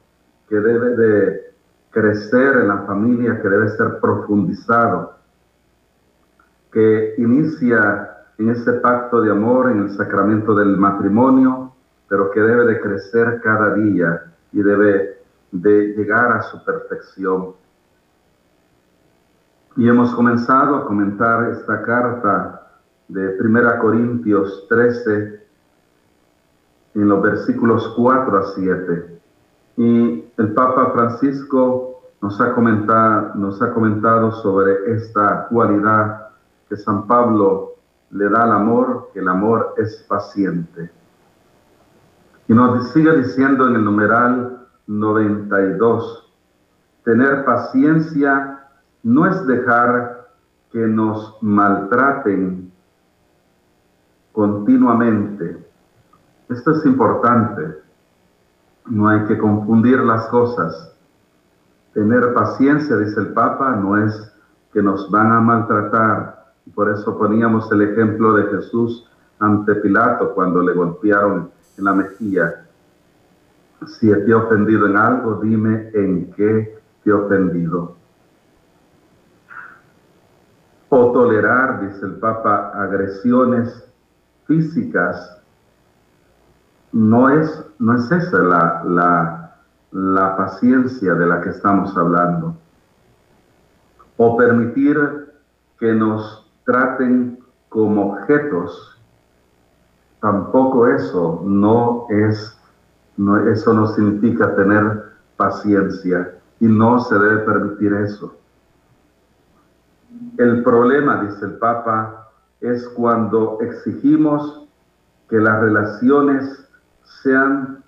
que 0.48 0.56
debe 0.56 0.96
de 0.96 1.54
crecer 1.90 2.56
en 2.56 2.68
la 2.68 2.78
familia, 2.78 3.40
que 3.40 3.48
debe 3.48 3.68
ser 3.70 4.00
profundizado, 4.00 5.14
que 6.72 7.14
inicia 7.18 8.16
en 8.38 8.50
ese 8.50 8.72
pacto 8.74 9.20
de 9.20 9.30
amor, 9.30 9.70
en 9.70 9.82
el 9.84 9.90
sacramento 9.96 10.54
del 10.54 10.76
matrimonio, 10.76 11.72
pero 12.08 12.32
que 12.32 12.40
debe 12.40 12.64
de 12.64 12.80
crecer 12.80 13.40
cada 13.40 13.74
día 13.74 14.24
y 14.52 14.62
debe 14.62 15.18
de 15.52 15.94
llegar 15.96 16.32
a 16.32 16.42
su 16.42 16.64
perfección. 16.64 17.54
Y 19.76 19.88
hemos 19.88 20.12
comenzado 20.14 20.74
a 20.74 20.84
comentar 20.84 21.50
esta 21.50 21.80
carta 21.82 22.72
de 23.06 23.36
1 23.40 23.78
Corintios 23.80 24.66
13, 24.68 25.40
en 26.94 27.08
los 27.08 27.22
versículos 27.22 27.92
4 27.96 28.38
a 28.38 28.42
7. 28.54 29.20
Y 29.76 30.24
el 30.36 30.54
Papa 30.54 30.90
Francisco 30.92 32.02
nos 32.20 32.40
ha 32.40 32.52
comentado, 32.54 33.34
nos 33.34 33.62
ha 33.62 33.72
comentado 33.72 34.32
sobre 34.32 34.92
esta 34.92 35.46
cualidad 35.48 36.28
que 36.68 36.76
San 36.76 37.06
Pablo 37.06 37.74
le 38.10 38.28
da 38.28 38.42
al 38.42 38.52
amor, 38.52 39.10
que 39.12 39.20
el 39.20 39.28
amor 39.28 39.74
es 39.78 40.04
paciente. 40.08 40.90
Y 42.48 42.52
nos 42.52 42.90
sigue 42.92 43.16
diciendo 43.16 43.68
en 43.68 43.76
el 43.76 43.84
numeral 43.84 44.66
92, 44.86 46.32
tener 47.04 47.44
paciencia 47.44 48.64
no 49.02 49.26
es 49.26 49.46
dejar 49.46 50.28
que 50.72 50.80
nos 50.86 51.38
maltraten 51.40 52.72
continuamente, 54.32 55.69
esto 56.50 56.72
es 56.72 56.84
importante. 56.84 57.78
No 58.86 59.08
hay 59.08 59.24
que 59.26 59.38
confundir 59.38 60.00
las 60.00 60.26
cosas. 60.28 60.92
Tener 61.94 62.34
paciencia, 62.34 62.96
dice 62.96 63.20
el 63.20 63.32
Papa, 63.32 63.76
no 63.76 63.96
es 63.96 64.32
que 64.72 64.82
nos 64.82 65.10
van 65.10 65.32
a 65.32 65.40
maltratar. 65.40 66.52
Por 66.74 66.90
eso 66.90 67.16
poníamos 67.16 67.70
el 67.72 67.82
ejemplo 67.82 68.34
de 68.34 68.44
Jesús 68.44 69.08
ante 69.38 69.76
Pilato 69.76 70.34
cuando 70.34 70.60
le 70.62 70.74
golpearon 70.74 71.50
en 71.78 71.84
la 71.84 71.94
mejilla. 71.94 72.66
Si 73.86 74.08
te 74.08 74.30
he 74.30 74.34
ofendido 74.34 74.86
en 74.86 74.96
algo, 74.96 75.36
dime 75.36 75.90
en 75.94 76.32
qué 76.32 76.78
te 77.02 77.10
he 77.10 77.12
ofendido. 77.12 77.96
O 80.88 81.12
tolerar, 81.12 81.80
dice 81.80 82.04
el 82.04 82.16
Papa, 82.16 82.72
agresiones 82.74 83.88
físicas 84.46 85.39
no 86.92 87.30
es, 87.30 87.64
no 87.78 87.96
es 87.96 88.10
esa 88.10 88.38
la, 88.38 88.82
la, 88.84 89.56
la 89.92 90.36
paciencia 90.36 91.14
de 91.14 91.26
la 91.26 91.40
que 91.40 91.50
estamos 91.50 91.96
hablando. 91.96 92.56
O 94.16 94.36
permitir 94.36 94.98
que 95.78 95.94
nos 95.94 96.50
traten 96.64 97.38
como 97.68 98.12
objetos. 98.12 98.98
Tampoco 100.20 100.86
eso 100.86 101.42
no 101.46 102.06
es, 102.10 102.58
no, 103.16 103.38
eso 103.48 103.72
no 103.72 103.86
significa 103.86 104.54
tener 104.54 105.04
paciencia 105.36 106.34
y 106.60 106.66
no 106.66 107.00
se 107.00 107.18
debe 107.18 107.38
permitir 107.38 107.94
eso. 107.94 108.36
El 110.36 110.62
problema, 110.62 111.22
dice 111.22 111.46
el 111.46 111.54
Papa, 111.54 112.28
es 112.60 112.86
cuando 112.88 113.58
exigimos 113.62 114.68
que 115.28 115.38
las 115.38 115.60
relaciones 115.60 116.68
sean 117.22 117.82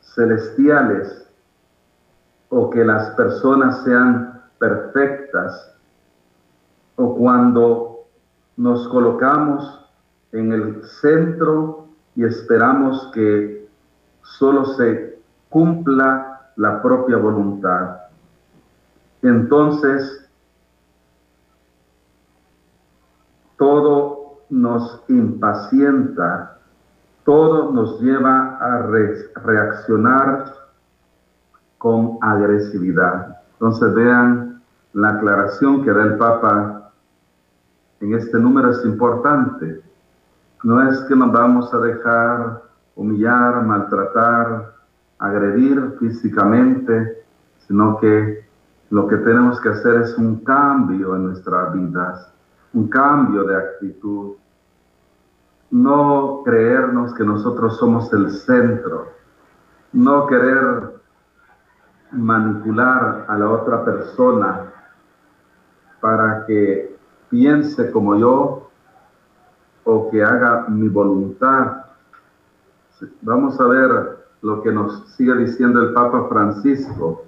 celestiales 0.00 1.26
o 2.48 2.70
que 2.70 2.84
las 2.84 3.10
personas 3.10 3.84
sean 3.84 4.42
perfectas 4.58 5.72
o 6.96 7.14
cuando 7.16 8.06
nos 8.56 8.88
colocamos 8.88 9.88
en 10.32 10.52
el 10.52 10.84
centro 11.00 11.88
y 12.14 12.24
esperamos 12.24 13.10
que 13.14 13.68
solo 14.22 14.64
se 14.76 15.18
cumpla 15.48 16.52
la 16.56 16.82
propia 16.82 17.16
voluntad. 17.16 17.96
entonces 19.22 20.28
todo 23.56 24.40
nos 24.48 25.02
impacienta, 25.08 26.59
todo 27.24 27.72
nos 27.72 28.00
lleva 28.00 28.56
a 28.56 28.82
reaccionar 29.42 30.54
con 31.78 32.18
agresividad. 32.20 33.38
Entonces 33.54 33.94
vean 33.94 34.62
la 34.92 35.10
aclaración 35.10 35.82
que 35.82 35.92
da 35.92 36.02
el 36.02 36.16
Papa 36.16 36.92
en 38.00 38.14
este 38.14 38.38
número 38.38 38.70
es 38.70 38.84
importante. 38.84 39.82
No 40.64 40.82
es 40.88 41.00
que 41.02 41.14
nos 41.14 41.32
vamos 41.32 41.72
a 41.72 41.78
dejar 41.78 42.62
humillar, 42.96 43.64
maltratar, 43.64 44.74
agredir 45.18 45.96
físicamente, 45.98 47.24
sino 47.66 47.98
que 47.98 48.44
lo 48.90 49.06
que 49.06 49.16
tenemos 49.18 49.60
que 49.60 49.68
hacer 49.68 50.02
es 50.02 50.16
un 50.18 50.42
cambio 50.44 51.14
en 51.14 51.26
nuestras 51.26 51.72
vidas, 51.72 52.32
un 52.72 52.88
cambio 52.88 53.44
de 53.44 53.56
actitud. 53.56 54.32
No 55.70 56.42
creernos 56.44 57.14
que 57.14 57.24
nosotros 57.24 57.78
somos 57.78 58.12
el 58.12 58.30
centro, 58.30 59.08
no 59.92 60.26
querer 60.26 61.00
manipular 62.12 63.24
a 63.28 63.38
la 63.38 63.48
otra 63.48 63.84
persona 63.84 64.72
para 66.00 66.44
que 66.46 66.98
piense 67.28 67.90
como 67.90 68.16
yo 68.16 68.70
o 69.84 70.10
que 70.10 70.22
haga 70.22 70.66
mi 70.68 70.88
voluntad. 70.88 71.84
Vamos 73.22 73.60
a 73.60 73.66
ver 73.66 74.18
lo 74.42 74.62
que 74.62 74.72
nos 74.72 75.08
sigue 75.10 75.34
diciendo 75.36 75.80
el 75.80 75.92
Papa 75.92 76.26
Francisco, 76.28 77.24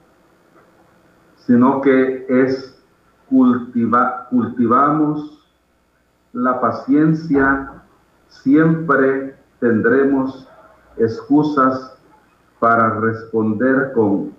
sino 1.37 1.81
que 1.81 2.27
es 2.29 2.83
cultiva, 3.29 4.27
cultivamos 4.31 5.49
la 6.33 6.61
paciencia, 6.61 7.82
siempre 8.43 9.37
tendremos 9.61 10.49
excusas 10.97 11.97
para 12.59 13.01
responder 13.01 13.93
con 13.93 14.33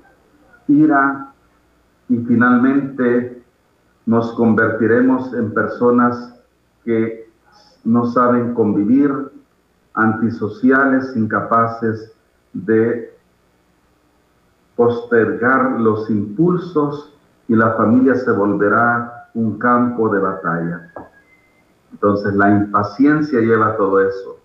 ira 0.68 1.34
y 2.10 2.18
finalmente 2.18 3.44
nos 4.06 4.34
convertiremos 4.34 5.34
en 5.34 5.54
personas 5.54 6.36
que 6.84 7.30
no 7.84 8.06
saben 8.08 8.54
convivir, 8.54 9.12
antisociales, 9.94 11.16
incapaces 11.16 12.14
de 12.54 13.14
postergar 14.76 15.80
los 15.80 16.10
impulsos 16.10 17.14
y 17.48 17.56
la 17.56 17.74
familia 17.74 18.16
se 18.16 18.32
volverá 18.32 19.30
un 19.34 19.60
campo 19.60 20.10
de 20.10 20.20
batalla. 20.20 20.92
Entonces 21.94 22.34
la 22.34 22.50
impaciencia 22.50 23.40
lleva 23.40 23.78
todo 23.78 24.02
eso. 24.02 24.40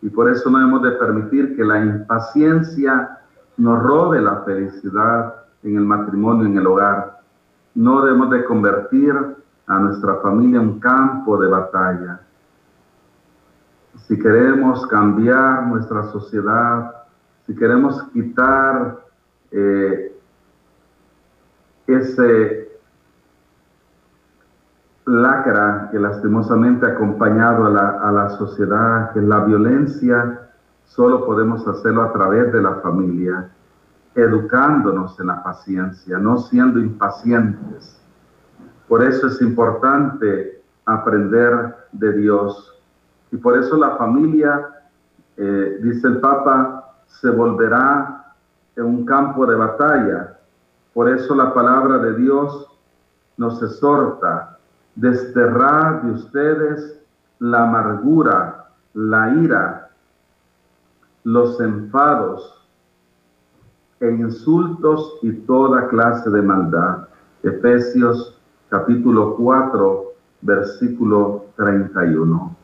Y 0.00 0.08
por 0.08 0.30
eso 0.30 0.48
no 0.48 0.60
hemos 0.60 0.82
de 0.82 0.92
permitir 0.92 1.56
que 1.56 1.64
la 1.64 1.84
impaciencia 1.84 3.18
nos 3.56 3.82
robe 3.82 4.20
la 4.20 4.42
felicidad 4.42 5.34
en 5.62 5.76
el 5.76 5.84
matrimonio, 5.84 6.46
en 6.46 6.56
el 6.56 6.66
hogar. 6.66 7.20
No 7.74 8.02
debemos 8.04 8.30
de 8.30 8.44
convertir 8.44 9.14
a 9.66 9.78
nuestra 9.78 10.16
familia 10.16 10.60
en 10.60 10.68
un 10.68 10.80
campo 10.80 11.38
de 11.38 11.48
batalla. 11.48 12.20
Si 14.06 14.18
queremos 14.18 14.86
cambiar 14.86 15.66
nuestra 15.66 16.04
sociedad, 16.12 16.92
si 17.46 17.54
queremos 17.56 18.02
quitar 18.12 18.98
eh, 19.50 20.16
ese 21.86 22.63
lacra 25.06 25.88
que 25.90 25.98
lastimosamente 25.98 26.86
ha 26.86 26.90
acompañado 26.90 27.66
a 27.66 27.70
la, 27.70 27.88
a 28.00 28.12
la 28.12 28.30
sociedad, 28.30 29.12
que 29.12 29.20
es 29.20 29.24
la 29.24 29.44
violencia, 29.44 30.40
solo 30.84 31.24
podemos 31.26 31.66
hacerlo 31.66 32.02
a 32.02 32.12
través 32.12 32.52
de 32.52 32.62
la 32.62 32.76
familia, 32.76 33.48
educándonos 34.14 35.18
en 35.20 35.26
la 35.26 35.42
paciencia, 35.42 36.18
no 36.18 36.38
siendo 36.38 36.78
impacientes. 36.78 38.00
Por 38.88 39.02
eso 39.02 39.26
es 39.26 39.40
importante 39.40 40.62
aprender 40.86 41.76
de 41.92 42.12
Dios. 42.12 42.74
Y 43.32 43.36
por 43.36 43.56
eso 43.56 43.76
la 43.76 43.96
familia, 43.96 44.68
eh, 45.36 45.78
dice 45.82 46.06
el 46.06 46.20
Papa, 46.20 46.94
se 47.06 47.30
volverá 47.30 48.34
en 48.76 48.84
un 48.84 49.04
campo 49.04 49.46
de 49.46 49.56
batalla. 49.56 50.38
Por 50.92 51.08
eso 51.08 51.34
la 51.34 51.52
palabra 51.52 51.98
de 51.98 52.14
Dios 52.16 52.70
nos 53.36 53.62
exhorta, 53.62 54.53
desterrar 54.94 56.02
de 56.02 56.12
ustedes 56.12 57.00
la 57.38 57.64
amargura, 57.64 58.70
la 58.94 59.34
ira, 59.34 59.90
los 61.24 61.60
enfados 61.60 62.66
e 64.00 64.10
insultos 64.10 65.18
y 65.22 65.32
toda 65.32 65.88
clase 65.88 66.30
de 66.30 66.42
maldad. 66.42 67.08
Efesios 67.42 68.40
capítulo 68.68 69.36
4, 69.36 70.12
versículo 70.42 71.46
31. 71.56 72.56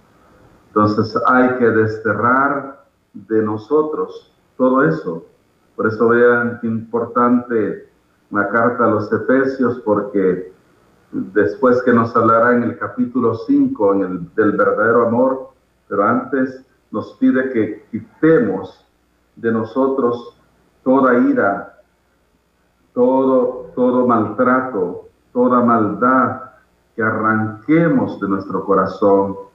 Entonces 0.68 1.16
hay 1.26 1.56
que 1.56 1.70
desterrar 1.70 2.84
de 3.12 3.42
nosotros 3.42 4.32
todo 4.56 4.84
eso. 4.84 5.24
Por 5.76 5.86
eso 5.86 6.08
vean 6.08 6.58
qué 6.60 6.66
importante 6.66 7.88
la 8.30 8.48
carta 8.48 8.84
a 8.84 8.90
los 8.90 9.12
Efesios, 9.12 9.80
porque 9.84 10.52
después 11.12 11.82
que 11.82 11.92
nos 11.92 12.14
hablará 12.14 12.54
en 12.54 12.62
el 12.62 12.78
capítulo 12.78 13.34
5 13.34 13.94
en 13.94 14.02
el, 14.02 14.34
del 14.34 14.52
verdadero 14.52 15.06
amor, 15.06 15.50
pero 15.88 16.04
antes 16.04 16.64
nos 16.90 17.14
pide 17.14 17.52
que 17.52 17.84
quitemos 17.90 18.86
de 19.36 19.52
nosotros 19.52 20.36
toda 20.84 21.18
ira, 21.18 21.80
todo, 22.94 23.72
todo 23.74 24.06
maltrato, 24.06 25.08
toda 25.32 25.60
maldad, 25.60 26.42
que 26.96 27.02
arranquemos 27.02 28.20
de 28.20 28.28
nuestro 28.28 28.64
corazón 28.64 29.50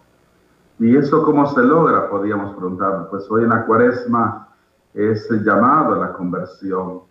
¿Y 0.80 0.98
eso 0.98 1.24
cómo 1.24 1.46
se 1.48 1.62
logra? 1.62 2.10
Podríamos 2.10 2.54
preguntar. 2.56 3.08
Pues 3.10 3.30
hoy 3.32 3.44
en 3.44 3.50
la 3.50 3.66
cuaresma 3.66 4.50
es 4.94 5.30
llamado 5.30 5.96
a 5.96 6.08
la 6.08 6.14
conversión. 6.14 7.02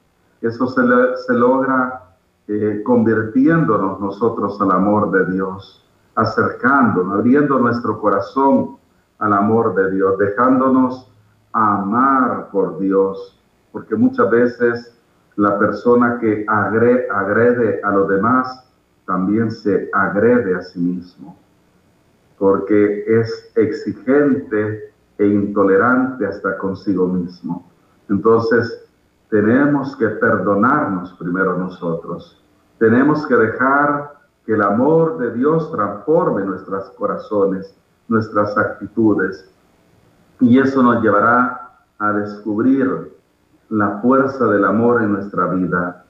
Eso 0.42 0.66
se, 0.66 0.82
se 1.26 1.32
logra 1.32 2.03
eh, 2.48 2.82
convirtiéndonos 2.84 4.00
nosotros 4.00 4.60
al 4.60 4.72
amor 4.72 5.10
de 5.10 5.32
Dios, 5.32 5.84
acercándonos, 6.14 7.14
abriendo 7.14 7.58
nuestro 7.58 8.00
corazón 8.00 8.76
al 9.18 9.32
amor 9.32 9.74
de 9.74 9.92
Dios, 9.92 10.18
dejándonos 10.18 11.10
amar 11.52 12.48
por 12.50 12.78
Dios, 12.78 13.40
porque 13.72 13.96
muchas 13.96 14.30
veces 14.30 14.96
la 15.36 15.58
persona 15.58 16.18
que 16.18 16.44
agrede 16.48 17.80
a 17.82 17.90
los 17.90 18.08
demás 18.08 18.64
también 19.06 19.50
se 19.50 19.88
agrede 19.92 20.54
a 20.54 20.62
sí 20.62 20.78
mismo 20.78 21.36
porque 22.38 23.04
es 23.06 23.50
exigente 23.54 24.92
e 25.18 25.26
intolerante 25.26 26.26
hasta 26.26 26.58
consigo 26.58 27.06
mismo. 27.06 27.66
Entonces, 28.08 28.84
tenemos 29.30 29.96
que 29.96 30.08
perdonarnos 30.08 31.12
primero 31.14 31.58
nosotros. 31.58 32.42
Tenemos 32.78 33.26
que 33.26 33.34
dejar 33.34 34.14
que 34.46 34.54
el 34.54 34.62
amor 34.62 35.18
de 35.18 35.32
Dios 35.32 35.70
transforme 35.72 36.44
nuestros 36.44 36.90
corazones, 36.90 37.74
nuestras 38.08 38.56
actitudes. 38.56 39.50
Y 40.40 40.58
eso 40.58 40.82
nos 40.82 41.02
llevará 41.02 41.70
a 41.98 42.12
descubrir 42.12 43.14
la 43.70 43.98
fuerza 44.00 44.46
del 44.46 44.64
amor 44.64 45.02
en 45.02 45.12
nuestra 45.12 45.46
vida. 45.46 46.04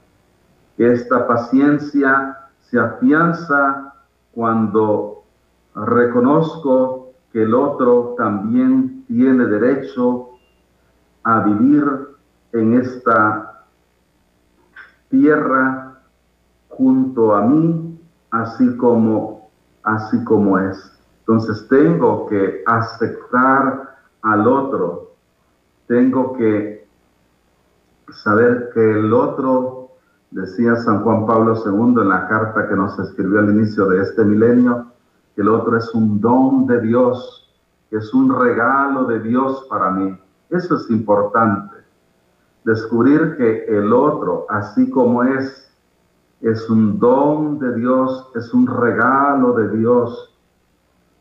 Esta 0.76 1.26
paciencia 1.26 2.38
se 2.62 2.78
afianza 2.78 3.94
cuando 4.32 5.22
reconozco 5.74 7.12
que 7.32 7.42
el 7.42 7.54
otro 7.54 8.14
también 8.18 9.04
tiene 9.06 9.46
derecho 9.46 10.30
a 11.22 11.40
vivir 11.40 12.03
en 12.54 12.74
esta 12.74 13.64
tierra 15.08 15.98
junto 16.68 17.34
a 17.34 17.42
mí, 17.42 18.00
así 18.30 18.76
como, 18.76 19.50
así 19.82 20.22
como 20.24 20.58
es. 20.58 20.92
Entonces 21.20 21.66
tengo 21.68 22.26
que 22.26 22.62
aceptar 22.66 23.96
al 24.22 24.46
otro, 24.46 25.14
tengo 25.86 26.32
que 26.34 26.86
saber 28.10 28.70
que 28.72 28.98
el 28.98 29.12
otro, 29.12 29.90
decía 30.30 30.76
San 30.76 31.02
Juan 31.02 31.26
Pablo 31.26 31.54
II 31.64 32.02
en 32.02 32.08
la 32.08 32.28
carta 32.28 32.68
que 32.68 32.74
nos 32.74 32.98
escribió 32.98 33.40
al 33.40 33.50
inicio 33.50 33.86
de 33.86 34.02
este 34.02 34.24
milenio, 34.24 34.86
que 35.34 35.42
el 35.42 35.48
otro 35.48 35.76
es 35.76 35.92
un 35.94 36.20
don 36.20 36.66
de 36.66 36.80
Dios, 36.80 37.52
es 37.90 38.12
un 38.14 38.38
regalo 38.38 39.04
de 39.04 39.20
Dios 39.20 39.66
para 39.68 39.90
mí. 39.90 40.16
Eso 40.50 40.76
es 40.76 40.90
importante. 40.90 41.73
Descubrir 42.64 43.36
que 43.36 43.64
el 43.66 43.92
otro, 43.92 44.46
así 44.48 44.90
como 44.90 45.22
es, 45.22 45.70
es 46.40 46.68
un 46.68 46.98
don 46.98 47.58
de 47.58 47.74
Dios, 47.74 48.30
es 48.34 48.52
un 48.52 48.66
regalo 48.66 49.52
de 49.52 49.76
Dios. 49.76 50.34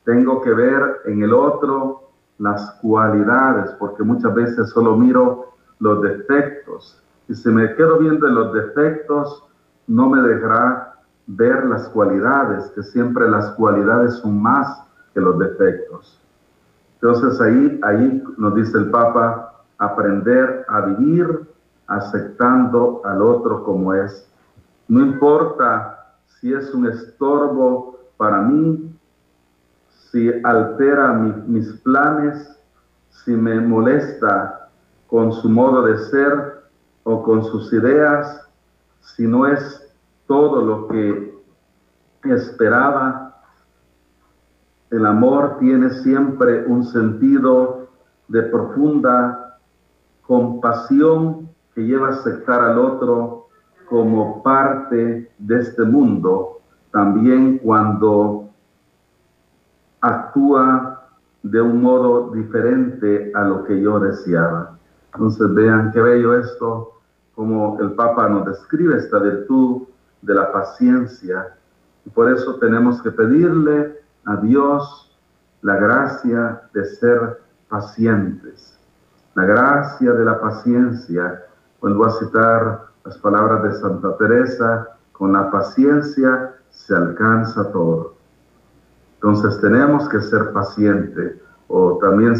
Tengo 0.06 0.42
que 0.42 0.54
ver 0.54 1.02
en 1.06 1.22
el 1.24 1.34
otro 1.34 2.10
las 2.40 2.72
cualidades, 2.82 3.72
porque 3.80 4.04
muchas 4.04 4.34
veces 4.34 4.70
solo 4.70 4.96
miro 4.96 5.54
los 5.80 6.02
defectos. 6.02 7.02
Y 7.28 7.36
si 7.36 7.50
me 7.50 7.76
quedo 7.76 8.00
viendo 8.00 8.28
en 8.28 8.36
los 8.36 8.54
defectos, 8.54 9.44
no 9.88 10.10
me 10.10 10.22
dejará 10.22 10.96
ver 11.28 11.66
las 11.66 11.88
cualidades, 11.90 12.66
que 12.72 12.84
siempre 12.84 13.30
las 13.30 13.52
cualidades 13.52 14.16
son 14.16 14.42
más 14.42 14.84
que 15.14 15.22
los 15.22 15.38
defectos. 15.40 16.20
Entonces 16.96 17.40
ahí, 17.42 17.80
ahí 17.84 18.24
nos 18.38 18.56
dice 18.56 18.78
el 18.78 18.90
Papa, 18.90 19.62
aprender 19.78 20.63
a 20.74 20.82
vivir 20.82 21.48
aceptando 21.86 23.02
al 23.06 23.22
otro 23.22 23.64
como 23.64 23.94
es. 23.94 24.28
No 24.88 25.02
importa 25.02 26.16
si 26.26 26.52
es 26.52 26.74
un 26.74 26.88
estorbo 26.88 28.00
para 28.18 28.42
mí, 28.42 28.92
si 30.12 30.32
altera 30.44 31.14
mis 31.14 31.72
planes, 31.84 32.60
si 33.10 33.32
me 33.32 33.62
molesta 33.62 34.70
con 35.08 35.32
su 35.32 35.48
modo 35.48 35.84
de 35.84 35.98
ser 35.98 36.64
o 37.04 37.22
con 37.22 37.44
sus 37.44 37.72
ideas, 37.72 38.42
si 39.00 39.28
no 39.28 39.46
es 39.46 39.94
todo 40.26 40.66
lo 40.66 40.88
que 40.88 41.34
esperaba, 42.24 43.44
el 44.90 45.06
amor 45.06 45.58
tiene 45.60 45.90
siempre 45.90 46.66
un 46.66 46.84
sentido 46.84 47.90
de 48.28 48.42
profunda 48.44 49.53
compasión 50.34 51.50
que 51.76 51.82
lleva 51.86 52.08
a 52.08 52.12
aceptar 52.12 52.60
al 52.64 52.80
otro 52.80 53.50
como 53.88 54.42
parte 54.42 55.32
de 55.38 55.60
este 55.60 55.84
mundo, 55.84 56.60
también 56.92 57.60
cuando 57.60 58.50
actúa 60.02 61.08
de 61.44 61.62
un 61.62 61.84
modo 61.84 62.32
diferente 62.32 63.32
a 63.36 63.44
lo 63.44 63.64
que 63.66 63.80
yo 63.80 64.00
deseaba. 64.00 64.76
Entonces 65.14 65.54
vean 65.54 65.92
qué 65.92 66.02
bello 66.02 66.36
esto, 66.40 66.94
como 67.36 67.80
el 67.80 67.92
Papa 67.92 68.28
nos 68.28 68.48
describe 68.48 68.98
esta 68.98 69.20
virtud 69.20 69.84
de 70.24 70.34
la 70.34 70.52
paciencia. 70.52 71.56
Y 72.06 72.10
por 72.10 72.32
eso 72.32 72.56
tenemos 72.56 73.04
que 73.04 73.12
pedirle 73.12 74.02
a 74.26 74.38
Dios 74.38 75.16
la 75.62 75.76
gracia 75.76 76.64
de 76.74 76.86
ser 76.86 77.40
pacientes, 77.70 78.73
la 79.36 79.46
gracia 79.46 80.12
de 80.14 80.26
la 80.26 80.40
paciencia. 80.40 81.44
Vuelvo 81.82 82.06
a 82.06 82.12
citar 82.12 82.82
las 83.06 83.18
palabras 83.18 83.64
de 83.64 83.74
Santa 83.74 84.16
Teresa, 84.18 84.90
con 85.12 85.34
la 85.34 85.52
paciencia 85.52 86.54
se 86.70 86.96
alcanza 86.96 87.72
todo. 87.72 88.16
Entonces 89.16 89.60
tenemos 89.62 90.08
que 90.10 90.22
ser 90.22 90.52
pacientes. 90.52 91.38
O 91.68 91.98
también 91.98 92.36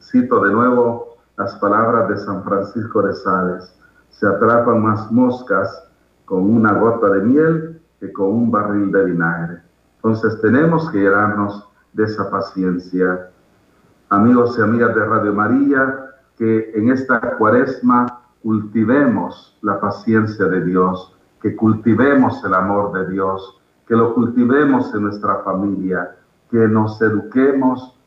cito 0.00 0.40
de 0.44 0.52
nuevo 0.52 1.16
las 1.36 1.54
palabras 1.56 2.08
de 2.08 2.16
San 2.18 2.44
Francisco 2.44 3.02
de 3.02 3.12
Sales. 3.14 3.74
Se 4.10 4.26
atrapan 4.26 4.82
más 4.82 5.10
moscas 5.10 5.84
con 6.24 6.48
una 6.48 6.72
gota 6.74 7.10
de 7.10 7.20
miel 7.20 7.82
que 8.00 8.12
con 8.12 8.26
un 8.28 8.50
barril 8.50 8.92
de 8.92 9.04
vinagre. 9.04 9.62
Entonces 9.96 10.40
tenemos 10.40 10.88
que 10.90 10.98
llenarnos 10.98 11.68
de 11.92 12.04
esa 12.04 12.30
paciencia. 12.30 13.30
Amigos 14.10 14.56
y 14.58 14.62
amigas 14.62 14.94
de 14.94 15.04
Radio 15.04 15.34
María, 15.34 16.07
que 16.38 16.72
en 16.74 16.90
esta 16.90 17.36
cuaresma 17.36 18.20
cultivemos 18.42 19.58
la 19.62 19.80
paciencia 19.80 20.46
de 20.46 20.64
Dios, 20.64 21.14
que 21.42 21.54
cultivemos 21.56 22.42
el 22.44 22.54
amor 22.54 22.92
de 22.92 23.12
Dios, 23.12 23.60
que 23.86 23.96
lo 23.96 24.14
cultivemos 24.14 24.94
en 24.94 25.02
nuestra 25.02 25.36
familia, 25.42 26.16
que 26.50 26.68
nos 26.68 27.00
eduquemos 27.02 27.98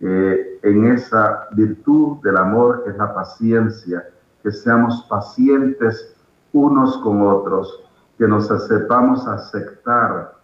eh, 0.00 0.58
en 0.62 0.86
esa 0.86 1.46
virtud 1.52 2.18
del 2.22 2.36
amor 2.36 2.82
que 2.84 2.90
es 2.90 2.96
la 2.96 3.14
paciencia, 3.14 4.04
que 4.42 4.50
seamos 4.50 5.06
pacientes 5.08 6.14
unos 6.52 6.98
con 6.98 7.22
otros, 7.22 7.82
que 8.18 8.26
nos 8.26 8.46
sepamos 8.66 9.26
aceptar 9.26 10.34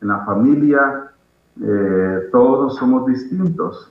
en 0.00 0.08
la 0.08 0.24
familia 0.24 1.10
eh, 1.62 2.28
todos 2.32 2.76
somos 2.76 3.06
distintos. 3.06 3.90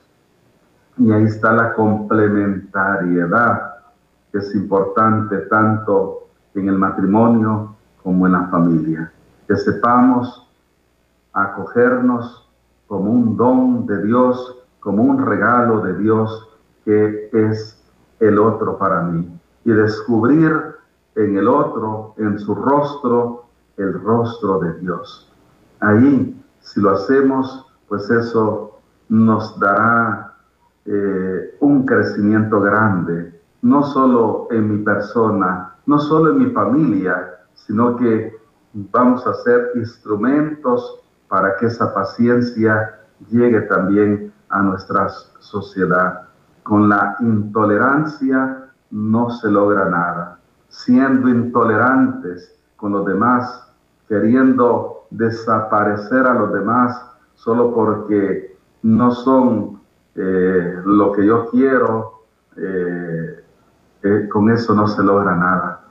Y 1.00 1.10
ahí 1.12 1.24
está 1.24 1.52
la 1.54 1.72
complementariedad, 1.72 3.76
que 4.30 4.36
es 4.36 4.54
importante 4.54 5.38
tanto 5.48 6.26
en 6.54 6.68
el 6.68 6.76
matrimonio 6.76 7.74
como 8.02 8.26
en 8.26 8.32
la 8.32 8.48
familia. 8.48 9.10
Que 9.48 9.56
sepamos 9.56 10.46
acogernos 11.32 12.46
como 12.86 13.12
un 13.12 13.34
don 13.34 13.86
de 13.86 14.02
Dios, 14.02 14.58
como 14.80 15.04
un 15.04 15.24
regalo 15.24 15.80
de 15.80 15.96
Dios 15.96 16.50
que 16.84 17.30
es 17.32 17.82
el 18.18 18.38
otro 18.38 18.76
para 18.76 19.00
mí. 19.00 19.26
Y 19.64 19.70
descubrir 19.70 20.52
en 21.14 21.38
el 21.38 21.48
otro, 21.48 22.12
en 22.18 22.38
su 22.38 22.54
rostro, 22.54 23.46
el 23.78 23.98
rostro 24.02 24.58
de 24.58 24.74
Dios. 24.80 25.32
Ahí, 25.80 26.38
si 26.60 26.78
lo 26.78 26.90
hacemos, 26.90 27.66
pues 27.88 28.10
eso 28.10 28.78
nos 29.08 29.58
dará 29.58 30.29
eh, 30.92 31.56
un 31.60 31.86
crecimiento 31.86 32.60
grande, 32.60 33.40
no 33.62 33.84
solo 33.84 34.48
en 34.50 34.68
mi 34.68 34.82
persona, 34.82 35.74
no 35.86 36.00
solo 36.00 36.32
en 36.32 36.38
mi 36.38 36.50
familia, 36.50 37.38
sino 37.54 37.94
que 37.96 38.36
vamos 38.72 39.24
a 39.24 39.34
ser 39.34 39.70
instrumentos 39.76 41.00
para 41.28 41.56
que 41.56 41.66
esa 41.66 41.94
paciencia 41.94 42.98
llegue 43.30 43.60
también 43.62 44.32
a 44.48 44.62
nuestra 44.62 45.08
sociedad. 45.38 46.22
Con 46.64 46.88
la 46.88 47.16
intolerancia 47.20 48.64
no 48.90 49.30
se 49.30 49.48
logra 49.48 49.88
nada. 49.88 50.40
Siendo 50.70 51.28
intolerantes 51.28 52.58
con 52.74 52.90
los 52.90 53.06
demás, 53.06 53.72
queriendo 54.08 55.06
desaparecer 55.10 56.26
a 56.26 56.34
los 56.34 56.52
demás 56.52 57.00
solo 57.34 57.72
porque 57.72 58.56
no 58.82 59.12
son 59.12 59.79
eh, 60.14 60.82
lo 60.84 61.12
que 61.12 61.26
yo 61.26 61.48
quiero, 61.50 62.24
eh, 62.56 63.44
eh, 64.02 64.28
con 64.28 64.50
eso 64.50 64.74
no 64.74 64.86
se 64.88 65.02
logra 65.02 65.36
nada. 65.36 65.84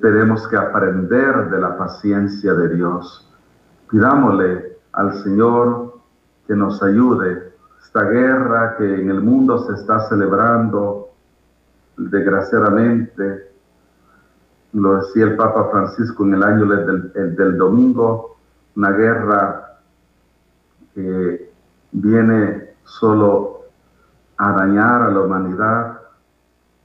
Tenemos 0.00 0.48
que 0.48 0.56
aprender 0.56 1.50
de 1.50 1.60
la 1.60 1.76
paciencia 1.76 2.54
de 2.54 2.74
Dios. 2.74 3.30
Pidámosle 3.90 4.78
al 4.92 5.22
Señor 5.22 5.98
que 6.46 6.54
nos 6.54 6.82
ayude. 6.82 7.52
Esta 7.82 8.04
guerra 8.04 8.76
que 8.78 9.02
en 9.02 9.10
el 9.10 9.20
mundo 9.20 9.58
se 9.66 9.74
está 9.74 10.00
celebrando, 10.08 11.10
desgraciadamente, 11.96 13.54
lo 14.74 14.96
decía 14.96 15.24
el 15.24 15.36
Papa 15.36 15.68
Francisco 15.70 16.24
en 16.24 16.34
el 16.34 16.42
año 16.42 16.66
del, 16.66 17.56
domingo, 17.56 18.36
una 18.74 18.90
guerra 18.90 19.78
que 20.94 21.43
viene 21.94 22.74
solo 22.84 23.62
a 24.36 24.52
dañar 24.52 25.02
a 25.02 25.10
la 25.10 25.20
humanidad, 25.20 26.00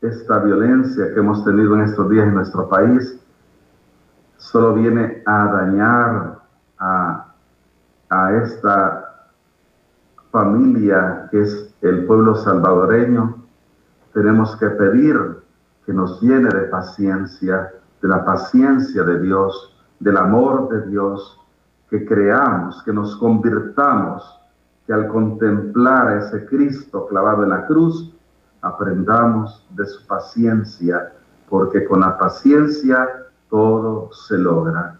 esta 0.02 0.40
violencia 0.40 1.14
que 1.14 1.20
hemos 1.20 1.44
tenido 1.44 1.76
en 1.76 1.82
estos 1.82 2.10
días 2.10 2.28
en 2.28 2.36
nuestro 2.36 2.70
país, 2.70 3.20
solo 4.38 4.76
viene 4.76 5.22
a 5.26 5.46
dañar 5.46 6.40
a, 6.78 7.34
a 8.10 8.34
esta 8.36 9.28
familia 10.32 11.28
que 11.32 11.42
es 11.42 11.76
el 11.82 12.06
pueblo 12.06 12.36
salvadoreño. 12.36 13.36
Tenemos 14.14 14.56
que 14.58 14.68
pedir 14.68 15.40
que 15.86 15.94
nos 15.94 16.22
llene 16.22 16.50
de 16.50 16.68
paciencia, 16.68 17.74
de 18.02 18.08
la 18.08 18.24
paciencia 18.24 19.04
de 19.04 19.20
Dios, 19.20 19.76
del 20.00 20.18
amor 20.18 20.70
de 20.70 20.88
Dios, 20.88 21.38
que 21.90 22.06
creamos, 22.06 22.82
que 22.84 22.94
nos 22.94 23.18
convirtamos, 23.18 24.39
que 24.90 24.94
al 24.96 25.08
contemplar 25.08 26.08
a 26.08 26.18
ese 26.18 26.48
Cristo 26.48 27.06
clavado 27.06 27.44
en 27.44 27.52
la 27.52 27.68
cruz, 27.68 28.12
aprendamos 28.64 29.64
de 29.70 29.86
su 29.86 30.08
paciencia, 30.08 31.14
porque 31.48 31.86
con 31.86 32.00
la 32.00 32.18
paciencia 32.18 33.08
todo 33.52 34.12
se 34.12 34.36
logra, 34.40 34.98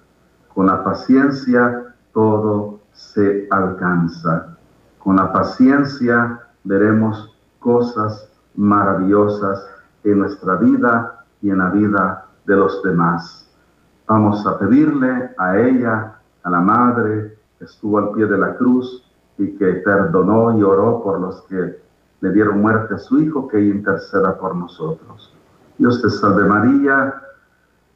con 0.54 0.68
la 0.68 0.84
paciencia 0.84 1.96
todo 2.14 2.82
se 2.94 3.48
alcanza, 3.50 4.56
con 5.00 5.16
la 5.16 5.34
paciencia 5.34 6.40
veremos 6.64 7.36
cosas 7.58 8.30
maravillosas 8.54 9.66
en 10.04 10.20
nuestra 10.20 10.58
vida 10.58 11.26
y 11.42 11.50
en 11.50 11.58
la 11.58 11.72
vida 11.72 12.26
de 12.46 12.56
los 12.56 12.84
demás. 12.84 13.50
Vamos 14.08 14.46
a 14.46 14.56
pedirle 14.60 15.32
a 15.36 15.58
ella, 15.58 16.14
a 16.44 16.50
la 16.52 16.62
Madre 16.62 17.40
que 17.58 17.66
estuvo 17.66 17.98
al 17.98 18.12
pie 18.12 18.28
de 18.28 18.38
la 18.38 18.56
cruz 18.56 19.09
y 19.40 19.58
que 19.58 19.66
perdonó 19.86 20.56
y 20.58 20.62
oró 20.62 21.02
por 21.02 21.20
los 21.20 21.42
que 21.44 21.82
le 22.22 22.32
dieron 22.32 22.62
muerte 22.62 22.94
a 22.94 22.98
su 23.00 23.20
Hijo, 23.20 23.48
que 23.48 23.60
interceda 23.60 24.38
por 24.38 24.56
nosotros. 24.56 25.34
Dios 25.78 26.02
te 26.02 26.10
salve 26.10 26.44
María, 26.44 27.22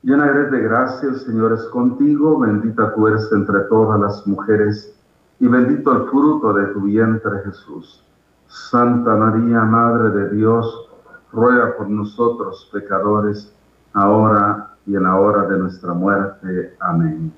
Llena 0.03 0.25
eres 0.25 0.51
de 0.51 0.59
gracia, 0.59 1.07
el 1.07 1.15
Señor 1.15 1.53
es 1.53 1.63
contigo, 1.67 2.39
bendita 2.39 2.93
tú 2.93 3.07
eres 3.07 3.31
entre 3.31 3.61
todas 3.61 3.97
las 4.01 4.27
mujeres, 4.27 4.93
y 5.39 5.47
bendito 5.47 5.93
el 5.93 6.09
fruto 6.09 6.51
de 6.51 6.65
tu 6.73 6.81
vientre 6.81 7.39
Jesús. 7.45 8.03
Santa 8.47 9.15
María, 9.15 9.61
Madre 9.61 10.09
de 10.09 10.35
Dios, 10.35 10.89
ruega 11.31 11.77
por 11.77 11.89
nosotros 11.89 12.69
pecadores, 12.73 13.55
ahora 13.93 14.75
y 14.85 14.93
en 14.95 15.03
la 15.03 15.15
hora 15.15 15.47
de 15.47 15.57
nuestra 15.57 15.93
muerte. 15.93 16.75
Amén. 16.81 17.31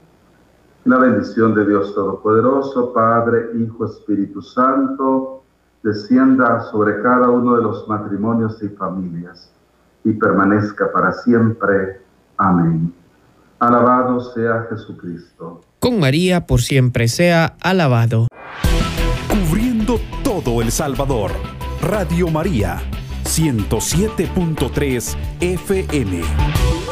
La 0.85 0.99
bendición 0.99 1.55
de 1.55 1.65
Dios 1.65 1.95
Todopoderoso, 1.95 2.93
Padre, 2.93 3.49
Hijo, 3.55 3.85
Espíritu 3.85 4.43
Santo, 4.43 5.43
descienda 5.81 6.61
sobre 6.71 7.01
cada 7.01 7.27
uno 7.31 7.55
de 7.55 7.63
los 7.63 7.87
matrimonios 7.87 8.61
y 8.61 8.69
familias 8.69 9.51
y 10.03 10.13
permanezca 10.13 10.91
para 10.91 11.11
siempre. 11.11 12.01
Amén. 12.37 12.93
Alabado 13.57 14.19
sea 14.19 14.67
Jesucristo. 14.69 15.61
Con 15.79 15.99
María 15.99 16.45
por 16.45 16.61
siempre 16.61 17.07
sea 17.07 17.55
alabado. 17.63 18.27
Cubriendo 19.27 19.99
todo 20.23 20.61
El 20.61 20.69
Salvador. 20.71 21.31
Radio 21.81 22.29
María, 22.29 22.77
107.3 23.23 25.17
FM. 25.39 26.84